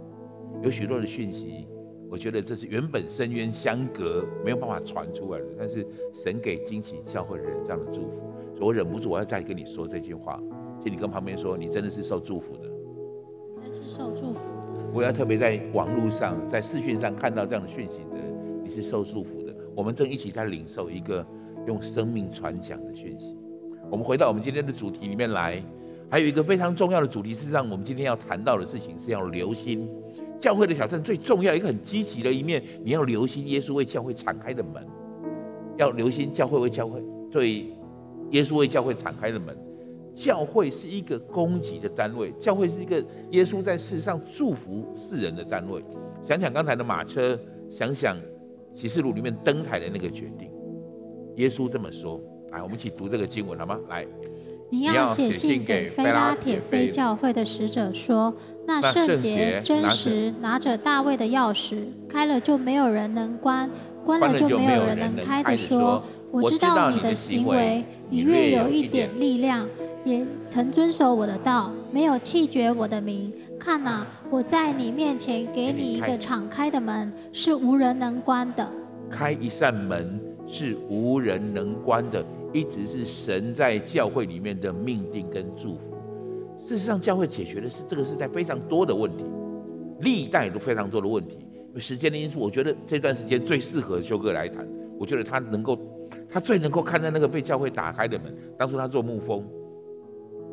[0.63, 1.67] 有许多的讯息，
[2.11, 8.33] 我觉得这是原本深渊相隔没有办法传出来的，但是神给惊奇教会的人这样的祝福。
[8.57, 10.43] 所以我忍不住，我要再跟你说这句话，
[10.83, 12.69] 请你跟旁边说，你真的是受祝福的，
[13.63, 14.83] 真是受祝福的。
[14.93, 19.55] 我要特别在网络上、在视讯上看到这样的讯息的人，你是受祝福的。
[19.77, 21.25] 我们正一起在领受一个
[21.69, 23.39] 用生命传讲的讯息。
[23.89, 25.63] 我们回到我们今天的主题里面来，
[26.11, 29.89] 还有一个非常重要的主题，是让我们今天要谈到的事情是要留心
[30.41, 31.03] 教会的挑战。
[31.03, 34.85] 最重要一个很积极的一面，你要留心耶稣为教会敞开的门，
[35.77, 37.67] 要留心教会为教会对。
[38.31, 39.59] 耶稣为教会敞开的门，
[40.15, 45.85] 教会是一个供给的单位，教会是一个耶稣在世上祝福世人的单位。
[46.23, 47.37] 想想刚才的马车，
[47.69, 48.17] 想想
[48.73, 50.49] 启示录里面登台的那个决定，
[51.39, 52.21] 耶稣这么说：
[52.53, 53.81] 来，我们一起读这个经文好吗？
[53.89, 54.07] 来，
[54.71, 58.33] 你要写信给非拉铁非教会的使者说，
[58.67, 63.69] 那圣洁真实拿着大卫的钥匙，开了就没有人能关，
[64.05, 66.03] 关了就没有人能开的说。
[66.31, 69.67] 我知道你的行为，你越有一点力量，
[70.05, 73.33] 也曾遵守我的道，没有弃绝我的名。
[73.59, 78.67] 看哪，我在你面前给你一个敞开的门，是无人能关的。
[79.11, 85.81] 开一扇门是无人能关的，一直是神在教会里面的命定跟祝福。
[86.59, 89.25] 事实上，教会解决的是这个时代非常多的问题，
[90.01, 91.39] 历代都非常多的问题。
[91.69, 94.69] 因为时间的因素，我觉得这段时间最适合修哥来谈。
[94.99, 95.79] 我觉得他能够。
[96.29, 98.33] 他最能够看到那个被教会打开的门。
[98.57, 99.45] 当初他做牧风，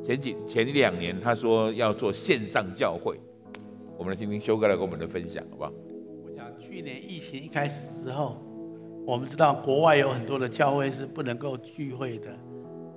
[0.04, 3.20] 前几前两年他说要做线上教会，
[3.96, 5.72] 我们来听听修哥来跟我们的分享，好不好？
[6.26, 8.38] 我想去年疫情一开始之后，
[9.08, 12.28] 我们知道国外有很多的教会是不能够聚会的，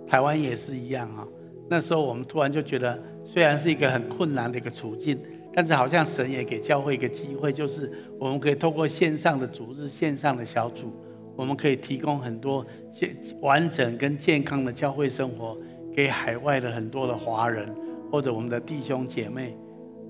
[0.09, 1.25] 台湾也是一样啊。
[1.69, 5.17] 那时候我们突然就觉得，虽然是一个很困难的一个处境，
[5.55, 7.89] 但是好像神也给教会一个机会，就是
[8.19, 10.93] 我们可以透过线上的主日、线上的小组。
[11.37, 15.57] 我们可以提供很多健完整跟健康的教会生活
[15.95, 17.73] 给海外的很多的华人
[18.11, 19.57] 或者我们的弟兄姐妹。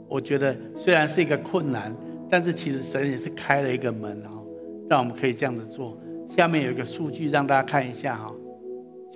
[0.09, 1.95] 我觉得虽然是一个困难，
[2.31, 4.31] 但是其实神也是开了一个门啊，
[4.91, 5.97] 让我们可以这样子做。
[6.29, 8.35] 下面有一个数据让大家看一下哈，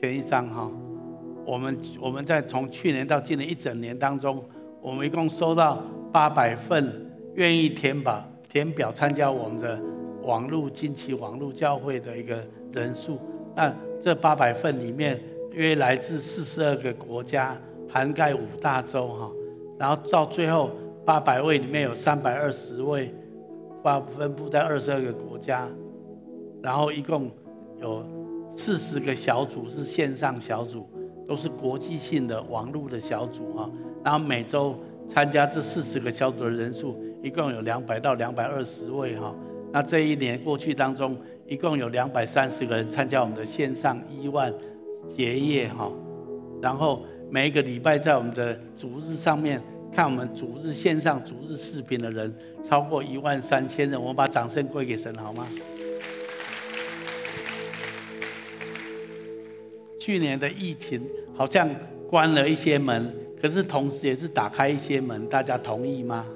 [0.00, 0.70] 前一张哈，
[1.44, 4.42] 我们我们在从去年到今年一整年当中，
[4.80, 9.78] 我们一共收到八百份愿意填表填表参加我们的。
[10.22, 13.20] 网络近期网络教会的一个人数，
[13.54, 13.70] 那
[14.00, 15.20] 这八百份里面，
[15.52, 17.54] 约来自四十二个国家，
[17.86, 19.30] 涵盖五大洲哈。
[19.78, 20.70] 然后到最后
[21.04, 23.14] 八百位里面有三百二十位，
[23.85, 25.68] 发分布在二十二个国家，
[26.62, 27.30] 然后一共
[27.82, 28.03] 有
[28.55, 30.89] 四十个小组是线上小组，
[31.28, 33.70] 都是国际性的网络的小组哈。
[34.03, 34.74] 然后每周
[35.07, 39.35] 参加这四十个小组的人数，一共有两百到两百二十位哈。
[39.70, 41.14] 那这一年过去当中，
[41.47, 44.51] 一共有两百三十个人参加我们的线上亿万
[45.14, 45.93] 结业哈，
[46.62, 49.61] 然后每一个礼拜在我们的主日上面
[49.95, 52.34] 看我们主日线上主日视频的人
[52.68, 55.47] 超过一万三千人，我们把掌声归给神好吗？
[60.01, 61.01] 去年的疫情
[61.36, 61.70] 好像
[62.11, 66.26] 关了一些门，可是同时也是打开一些门，大家同意吗？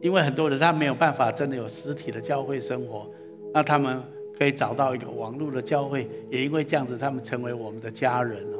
[0.00, 3.08] 因为很多人他没有办法真的有实体的教会生活，
[3.54, 4.02] 那他们
[4.36, 8.58] 可以找到一个网络的教会，也因为这样子，他们成为我们的家人啊，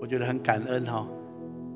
[0.00, 1.08] 我觉得很感恩哈。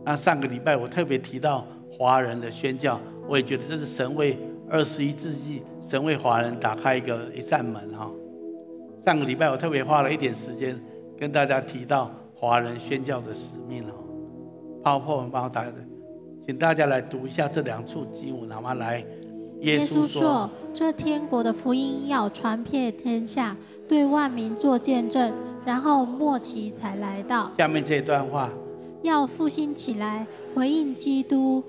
[0.05, 4.39] 那上个礼拜我特别提到华人的宣教，我也觉得这是神为
[4.69, 8.11] 二十一世纪神为华人打开一个一扇门哈。
[9.05, 10.79] 上个礼拜我特别花了一点时间
[11.19, 13.93] 跟大家提到华人宣教的使命哈。
[14.83, 15.73] 泡泡们帮我打开。
[16.45, 18.75] 请大家来读一下这两处经文，好吗？
[18.75, 19.05] 来，
[19.61, 23.57] 耶稣说：“这天国的福音要传遍天下，
[23.89, 25.33] 对万民做见证，
[25.65, 28.51] 然后末期才来到。”下面这段话，
[29.03, 31.63] 要复兴起来，回应基督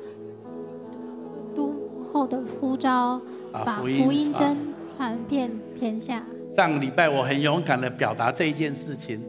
[1.55, 1.73] 都
[2.11, 3.21] 后的呼召，
[3.51, 4.57] 把福音真
[4.95, 6.23] 传遍天下。
[6.55, 9.21] 上个礼拜我很勇敢的表达这一件事情，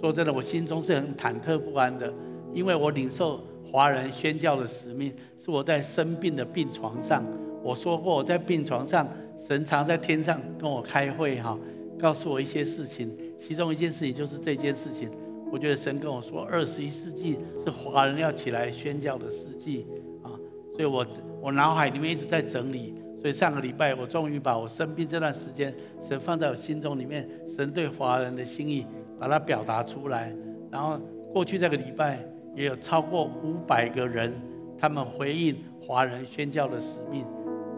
[0.00, 2.12] 说真的，我心中是很忐忑不安的，
[2.52, 3.40] 因为我领受。
[3.62, 7.24] 华人宣教的使命是我在生病的病床上，
[7.62, 9.08] 我说过我在病床上，
[9.38, 11.56] 神常在天上跟我开会哈，
[11.96, 15.08] 告诉我一些事情，其中一件事情就是这件事情，
[15.50, 19.86] 我觉得神跟我说，二十一世纪是华人要起来宣教的世纪
[20.22, 20.30] 啊，
[20.72, 21.06] 所以我
[21.40, 22.94] 我脑海里面一直在整理。
[23.20, 28.86] 所以上个礼拜，我终于把我生病这段时间，神放在我心中里面，神对华人的心意，
[29.18, 30.34] 把它表达出来。
[30.70, 30.98] 然后
[31.30, 32.24] 过去这个礼拜，
[32.56, 34.32] 也有超过五百个人，
[34.78, 35.54] 他们回应
[35.86, 37.26] 华人宣教的使命。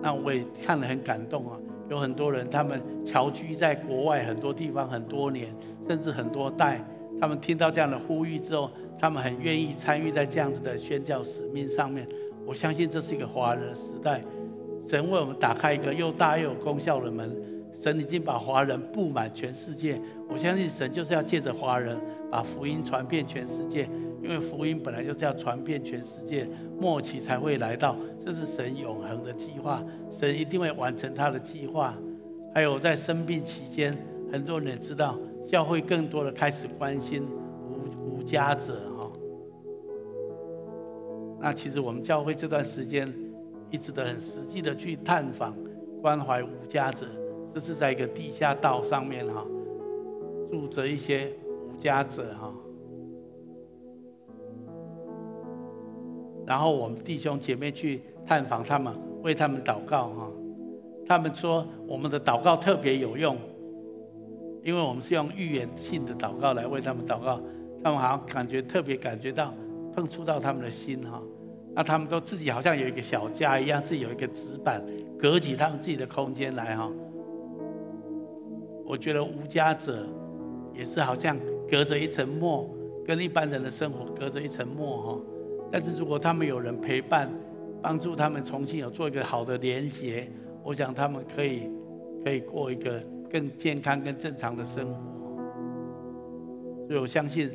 [0.01, 1.59] 那我也看了很感动啊，
[1.91, 5.53] 有很多人，他们侨居在国外很多地方很多年，
[5.89, 6.85] 甚至很多代，
[7.23, 8.69] 他们听到这样的呼吁之后，
[8.99, 12.05] 他们很愿意参与在这样子的宣教使命上面。
[12.45, 14.21] 我相信这是一个华人的时代。
[14.89, 17.33] 神为我们打开一个又大又有功效的门，
[17.73, 20.01] 神已经把华人布满全世界。
[20.29, 21.97] 我相信神就是要借着华人
[22.29, 23.89] 把福音传遍全世界，
[24.21, 27.95] 因为福音本来就是要传遍全世界，末期才会来到，
[28.27, 31.95] 这是神永恒的计划，神一定会完成他的计划。
[32.53, 33.97] 还有在生病期间，
[34.33, 35.17] 很多人也知道，
[35.47, 37.27] 教会更多的开始关心
[37.69, 39.11] 无无家者哈。
[41.41, 43.13] 那其实我们教会这段时间。
[43.73, 45.57] 一直的很实际的去探访、
[46.03, 47.07] 关怀无家者，
[47.55, 49.47] 这是在一个地下道上面哈，
[50.51, 51.33] 住着一些
[51.71, 52.53] 无家者哈。
[56.45, 60.31] 然后我们弟兄姐妹去探访他们，为他们祷告哈。
[61.09, 63.39] 他们说我们的祷告特别有用，
[64.63, 67.41] 因为我们是用预言性的祷告来为他们祷告，
[67.83, 69.53] 他们好像感觉特别感觉到
[69.95, 71.21] 碰触到他们的心哈。
[71.75, 74.85] 那他们都自己好像有一个小家一样，自己有一个纸板
[75.19, 76.91] 隔起他们自己的空间来哈。
[78.85, 80.07] 我觉得无家者
[80.75, 81.37] 也是好像
[81.71, 82.69] 隔着一层膜，
[83.07, 85.21] 跟一般人的生活隔着一层膜哈。
[85.71, 87.31] 但是如果他们有人陪伴，
[87.81, 90.29] 帮助他们重新有做一个好的连结，
[90.63, 91.71] 我想他们可以
[92.23, 93.03] 可以过一个
[93.33, 95.01] 更健康、更正常的生活。
[96.87, 97.51] 所以我相信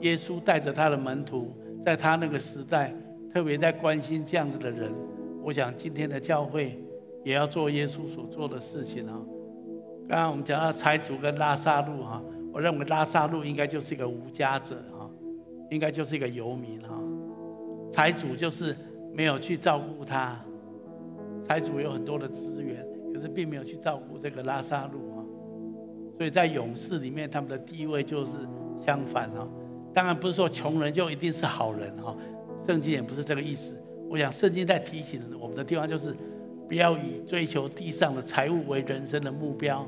[0.00, 2.92] 耶稣带着他的门徒，在他那个时代。
[3.30, 4.90] 特别在关心这样子的人，
[5.42, 6.82] 我想今天的教会
[7.22, 9.20] 也要做耶稣所做的事情啊。
[10.08, 12.22] 刚刚我们讲到财主跟拉撒路哈，
[12.54, 15.08] 我认为拉撒路应该就是一个无家者哈，
[15.70, 16.98] 应该就是一个游民哈。
[17.92, 18.74] 财主就是
[19.12, 20.34] 没有去照顾他，
[21.46, 22.82] 财主有很多的资源，
[23.12, 25.24] 可是并没有去照顾这个拉萨路啊。
[26.16, 28.32] 所以在勇士里面，他们的地位就是
[28.84, 29.48] 相反啊。
[29.94, 32.16] 当然不是说穷人就一定是好人哈。
[32.66, 33.74] 圣经也不是这个意思。
[34.08, 36.14] 我想圣经在提醒我们的地方就是，
[36.68, 39.86] 不要以追求地上的财物为人生的目标，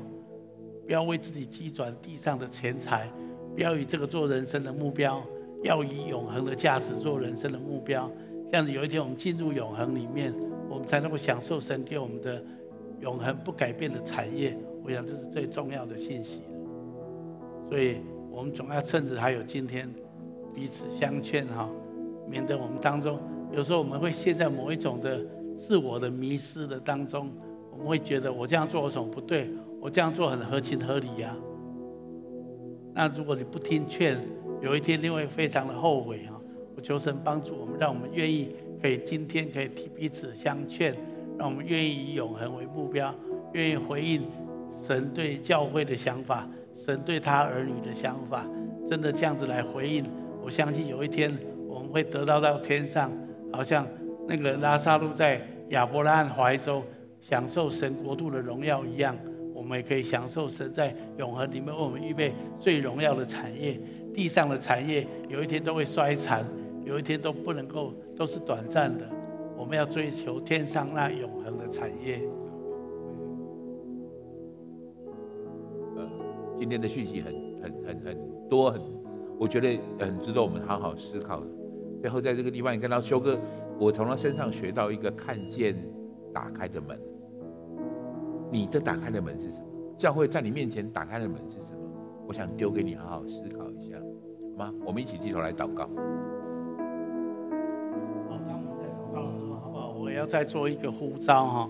[0.85, 3.09] 不要为自己积攒地上的钱财，
[3.55, 5.21] 不要以这个做人生的目标，
[5.63, 8.09] 要以永恒的价值做人生的目标。
[8.49, 10.33] 这样子有一天我们进入永恒里面，
[10.69, 12.43] 我们才能够享受神给我们的
[13.01, 14.57] 永恒不改变的产业。
[14.83, 16.41] 我想这是最重要的信息。
[17.69, 17.97] 所以
[18.29, 19.89] 我们总要趁着还有今天，
[20.53, 21.69] 彼此相劝哈。
[22.29, 23.19] 免得我们当中
[23.51, 25.19] 有时候我们会陷在某一种的
[25.57, 27.29] 自我的迷失的当中，
[27.71, 29.49] 我们会觉得我这样做有什么不对？
[29.81, 31.35] 我这样做很合情合理呀。
[32.93, 34.17] 那如果你不听劝，
[34.61, 36.39] 有一天你会非常的后悔啊！
[36.75, 40.95] 我求神帮助我们，让我们愿意可以今天可以替彼此相劝，
[41.41, 43.11] 让我们愿意以永恒为目标，
[43.53, 44.21] 愿意回应
[44.71, 48.45] 神对教会的想法，神对他儿女的想法，
[48.87, 50.05] 真的这样子来回应。
[50.43, 51.35] 我相信有一天。
[51.67, 53.11] 我们会得到到天上，
[53.51, 53.87] 好像
[54.27, 56.83] 那个拉撒路在亚伯拉罕怀中
[57.21, 59.17] 享受神国度的荣耀一样，
[59.51, 63.79] 我们也可以享受神在永恒里面为我们预备最荣耀的产业。
[64.13, 66.45] 地上的产业有一天都会衰残，
[66.85, 69.09] 有一天都不能够都是短暂的。
[69.61, 72.19] 我们要追求天上那永恒的产业。
[75.95, 76.09] 呃，
[76.57, 77.31] 今天的讯息很
[77.61, 78.17] 很很很
[78.49, 78.81] 多，很
[79.39, 81.43] 我觉得很值得我们好好思考。
[82.01, 83.39] 最后，在这个地方，你看到修哥，
[83.77, 85.75] 我从他身上学到一个看见
[86.33, 86.99] 打开的门。
[88.51, 89.65] 你的打开的门是什么？
[89.95, 91.79] 教会在你面前打开的门是什么？
[92.27, 93.95] 我想丢给你，好好思考一下，
[94.57, 94.73] 好吗？
[94.83, 95.87] 我们一起低头来祷告。
[100.21, 101.69] 要再做一个呼召哈。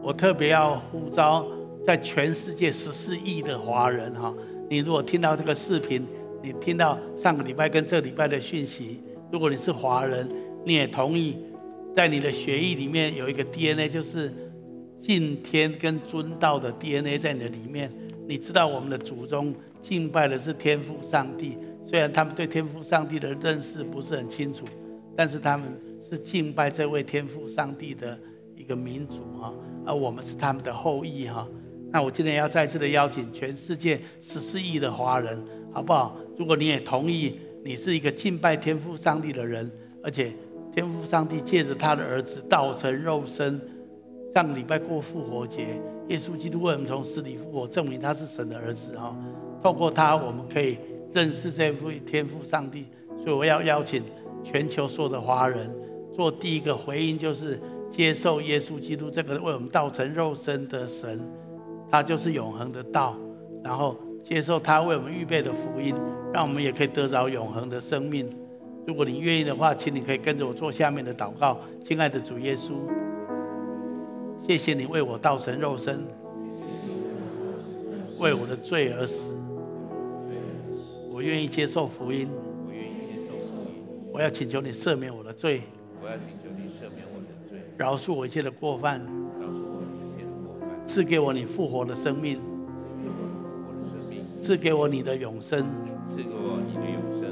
[0.00, 1.44] 我特别要呼召
[1.84, 4.32] 在全世界十四亿的华人哈。
[4.70, 6.06] 你如果听到这个视频。
[6.40, 9.02] 你听到上个礼拜跟这礼拜的讯息，
[9.32, 10.24] 如果你是华人，
[10.64, 11.36] 你也同意，
[11.96, 14.32] 在你的血液里面有一个 DNA，就是
[15.00, 17.90] 敬天跟尊道的 DNA 在你的里面。
[18.28, 19.52] 你知道我们的祖宗
[19.82, 24.64] 敬拜的是天父上帝，虽然他们对天父上帝的认识不是很清楚，
[25.16, 25.76] 但是他们
[26.08, 28.18] 是敬拜这位天父上帝的
[28.56, 29.52] 一个民族哈，
[29.84, 31.46] 而我们是他们的后裔哈。
[31.90, 35.42] 那我今天要再次的邀请全世界十四亿的华人，
[35.72, 36.16] 好不好？
[36.36, 39.70] 如果你也同意，你是一个敬拜天父上帝的人，
[40.02, 40.32] 而且
[40.74, 43.60] 天父上帝借着他的儿子道成肉身，
[44.34, 49.16] 上个礼拜过复活节，耶稣基督为我们从死里复活，证明他是神的儿子哈。
[49.62, 50.78] 透过他，我们可以
[51.12, 52.86] 认识这位天父上帝。
[53.24, 54.04] 所以我要邀请
[54.44, 55.74] 全球所有的华人
[56.18, 61.20] 做第一个回应，就是接受耶稣基督这个为我们道成肉身的神。
[61.88, 63.16] 他就是永恒的道，
[63.62, 65.94] 然后接受他为我们预备的福音，
[66.34, 68.28] 让我们也可以得着永恒的生命。
[68.84, 71.60] 如果你愿意的话，请你可以跟着我做下面的祷告。
[71.84, 72.72] 亲爱的主耶稣，
[74.44, 76.04] 谢谢你为我道成肉身，
[78.18, 79.36] 为我的罪而死。
[81.12, 82.28] 我愿意接受福音，
[82.66, 84.10] 我愿意接受福音。
[84.12, 85.62] 我要请求你赦免我的罪，
[86.00, 89.00] 我要请求你赦免我的罪，饶恕我一切的过犯。
[89.40, 92.40] 饶恕我一切的过犯赐给我你复活的生命，
[94.40, 95.66] 赐给我你的永生，
[96.08, 97.30] 赐给我你的永生。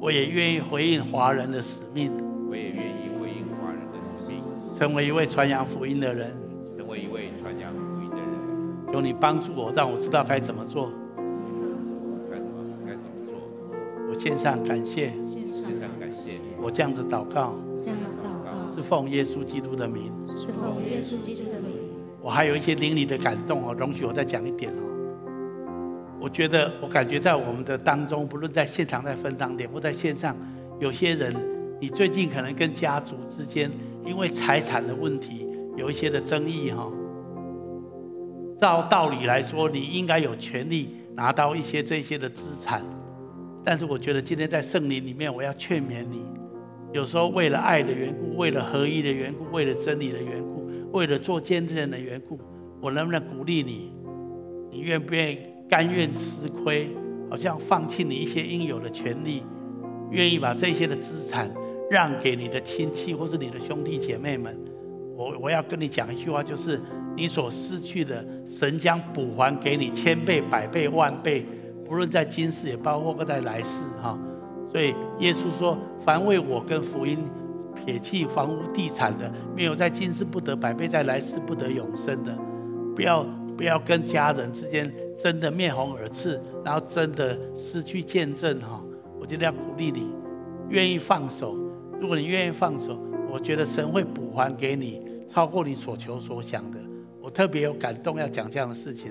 [0.00, 2.12] 我也愿意回应华人的使命，
[2.48, 4.42] 我也愿意回应华人的使命，
[4.78, 6.30] 成为一位传扬福音的人，
[6.78, 8.26] 成为一位传扬福音的人。
[8.92, 10.90] 求你帮助我，让我知道该怎么做。
[12.30, 13.34] 该怎么该怎么做？
[14.08, 16.32] 我献上感谢，献上感谢。
[16.62, 17.54] 我这样子祷告，这样子祷告，
[18.76, 21.70] 是奉耶稣基督的名，是奉耶稣基督的名。
[22.20, 24.82] 我还有一些灵里的感动哦，容许我再讲一点哦。
[26.20, 30.36] 我觉得，我感觉在我们的当中，不论在现场、在分堂点或在线上，
[30.78, 31.34] 有些人，
[31.80, 33.70] 你最近可能跟家族之间
[34.04, 36.86] 因为财产的问题有一些的争议哈。
[38.60, 42.82] 照道理来说，你应该有权利拿到一些这些的资产，
[43.64, 46.22] 但是我觉得今天在圣灵里面，我要劝勉你，
[46.96, 50.66] 有时候为了爱的缘故，为了合一的缘故，为了真理的缘故。
[50.92, 52.40] 为了做见证的缘故，
[52.80, 53.92] 我能不能鼓励你？
[54.70, 55.38] 你愿不愿意
[55.68, 56.88] 甘愿吃亏？
[57.28, 59.42] 好像放弃你一些应有的权利，
[60.10, 61.54] 愿意把这些的资产
[61.90, 64.58] 让给你的亲戚或是你的兄弟姐妹们？
[65.14, 66.80] 我我要跟你讲一句话，就是
[67.14, 71.44] 你所失去的，神将补还给你千倍、百倍、万倍，
[71.84, 74.18] 不论在今世也包括在来世哈。
[74.76, 77.18] 所以耶稣说：“凡为我跟福音。”
[77.74, 82.36] 撇弃房屋地产的，没有在今世不得百倍，在来世不得永生的，
[82.94, 83.24] 不要
[83.56, 88.82] 不要跟家人之间争得面红耳赤，然后真的失去见证哈。
[89.18, 90.10] 我觉得要鼓励你，
[90.68, 91.56] 愿意放手。
[91.98, 92.98] 如果你愿意放手，
[93.30, 96.78] 我觉得神会补还给你超过你所求所想的。
[97.18, 99.10] 我特别有感动，要讲这样的事情。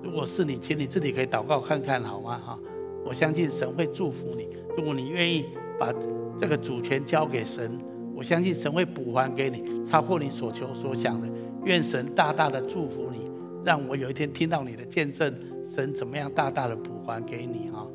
[0.00, 2.40] 如果是你，请你自己可以祷告看看好吗？
[2.44, 2.58] 哈，
[3.04, 4.48] 我相信神会祝福你。
[4.76, 5.46] 如果你愿意
[5.78, 5.92] 把
[6.38, 7.78] 这个主权交给神。
[8.14, 11.26] 我相信神会补还给你，超过你所求所想的。
[11.64, 13.30] 愿神大大的祝福你，
[13.64, 15.34] 让我有一天听到你的见证，
[15.74, 17.86] 神怎么样大大的补还给你啊！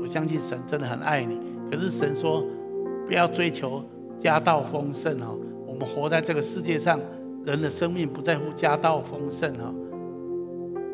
[0.00, 1.38] 我相信神真的很爱你。
[1.70, 2.42] 可是神说，
[3.06, 3.84] 不要追求
[4.18, 5.38] 家道丰盛哦。
[5.66, 6.98] 我们活在这个世界上，
[7.44, 9.74] 人的生命不在乎家道丰盛哦。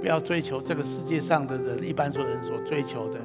[0.00, 3.20] 不要追求这个世界上的人，一般所人所追求的。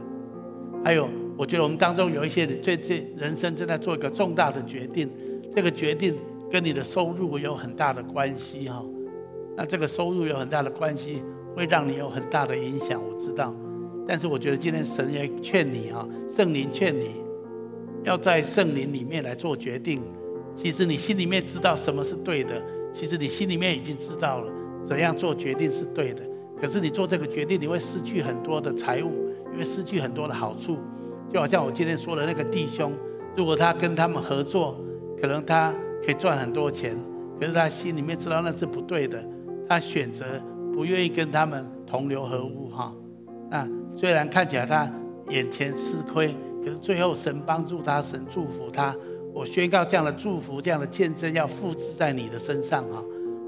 [0.84, 1.08] 还有，
[1.38, 5.10] 我觉得我们当中有一些人，最近人生正在做一个重大的决定。
[5.56, 6.16] 这个决定
[6.50, 8.84] 跟你的收入有很大的关系哈，
[9.56, 11.22] 那这个收入有很大的关系，
[11.56, 13.54] 会让你有很大的影响，我知道。
[14.08, 17.12] 但是我觉得今天神也劝你哈，圣灵劝你，
[18.04, 20.02] 要在圣灵里面来做决定。
[20.56, 22.62] 其实你心里面知道什么是对的，
[22.94, 24.52] 其实你心里面已经知道了
[24.86, 26.24] 怎样做决定是对的。
[26.60, 30.78] 可是你做这个决定，你会失去很多的财物，因为失去很多的好处。
[31.32, 32.94] 就好像我今天说的那个弟兄，
[33.36, 34.78] 如果他跟他们合作。
[35.22, 35.72] 可能他
[36.04, 36.98] 可以赚很多钱，
[37.40, 39.24] 可是他心里面知道那是不对的，
[39.70, 40.26] 他选择
[40.74, 42.92] 不愿意跟他们同流合污哈。
[43.48, 44.92] 那虽然看起来他
[45.30, 46.36] 眼前吃亏，
[46.66, 48.96] 可是最后神帮助他，神祝福他。
[49.32, 53.00] 我宣告这样的祝福，这样的见证要复制在你的身上哈。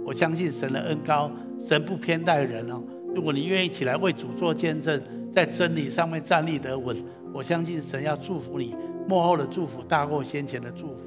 [0.06, 2.84] 我相信神的恩高，神不偏待人哦。
[3.16, 5.02] 如果你愿意起来为主做见证，
[5.34, 6.96] 在真理上面站立得稳，
[7.34, 8.76] 我相信神要祝福你，
[9.08, 11.00] 幕后的祝福大过先前的祝福。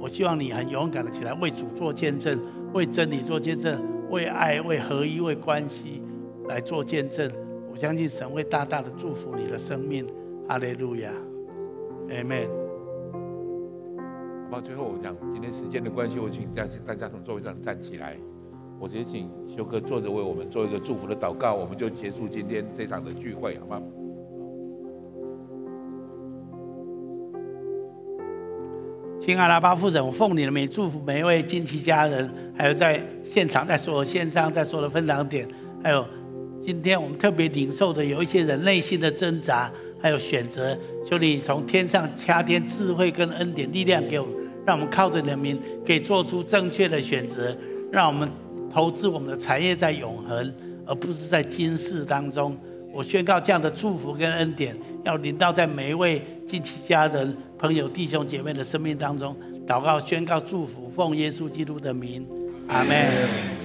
[0.00, 2.36] 我希望你很勇敢的起来，为主做见证，
[2.74, 6.02] 为真理做见证，为爱、为合一、为关系
[6.48, 7.30] 来做见证。
[7.70, 10.04] 我相信神会大大的祝福你的生命。
[10.48, 11.12] 哈利路亚
[12.08, 12.48] ，Amen。
[14.50, 18.16] 好，最后我讲，今天时间的关系，我请大大家从座位上站起来。
[18.80, 19.30] 我直接请
[19.60, 23.82] 修哥坐着为我们做一个祝福的祷告，我们就结束今天这场的聚会，好吗？
[29.20, 35.46] 亲爱的阿爸父神，我奉你的名祝福每一位金奇家人，还有在现场、在所有线上、在所有的分堂点，
[35.84, 36.06] 还有
[36.58, 44.34] 今天我们特别领受的有一些人内心的挣扎，还有选择，求你从天上加添智慧跟恩典力量给我们，
[44.64, 47.54] 让我们靠着你的名可以做出正确的选择，
[47.92, 48.26] 让我们
[48.72, 50.54] 投资我们的产业在永恒，
[50.86, 52.56] 而不是在今世当中。
[52.92, 59.36] 我宣告这样的祝福跟恩典，要临到在每一位亲戚家人、朋友、弟兄姐妹的生命当中。
[59.66, 62.26] 祷告、宣告、祝福，奉耶稣基督的名，
[62.66, 63.59] 阿门。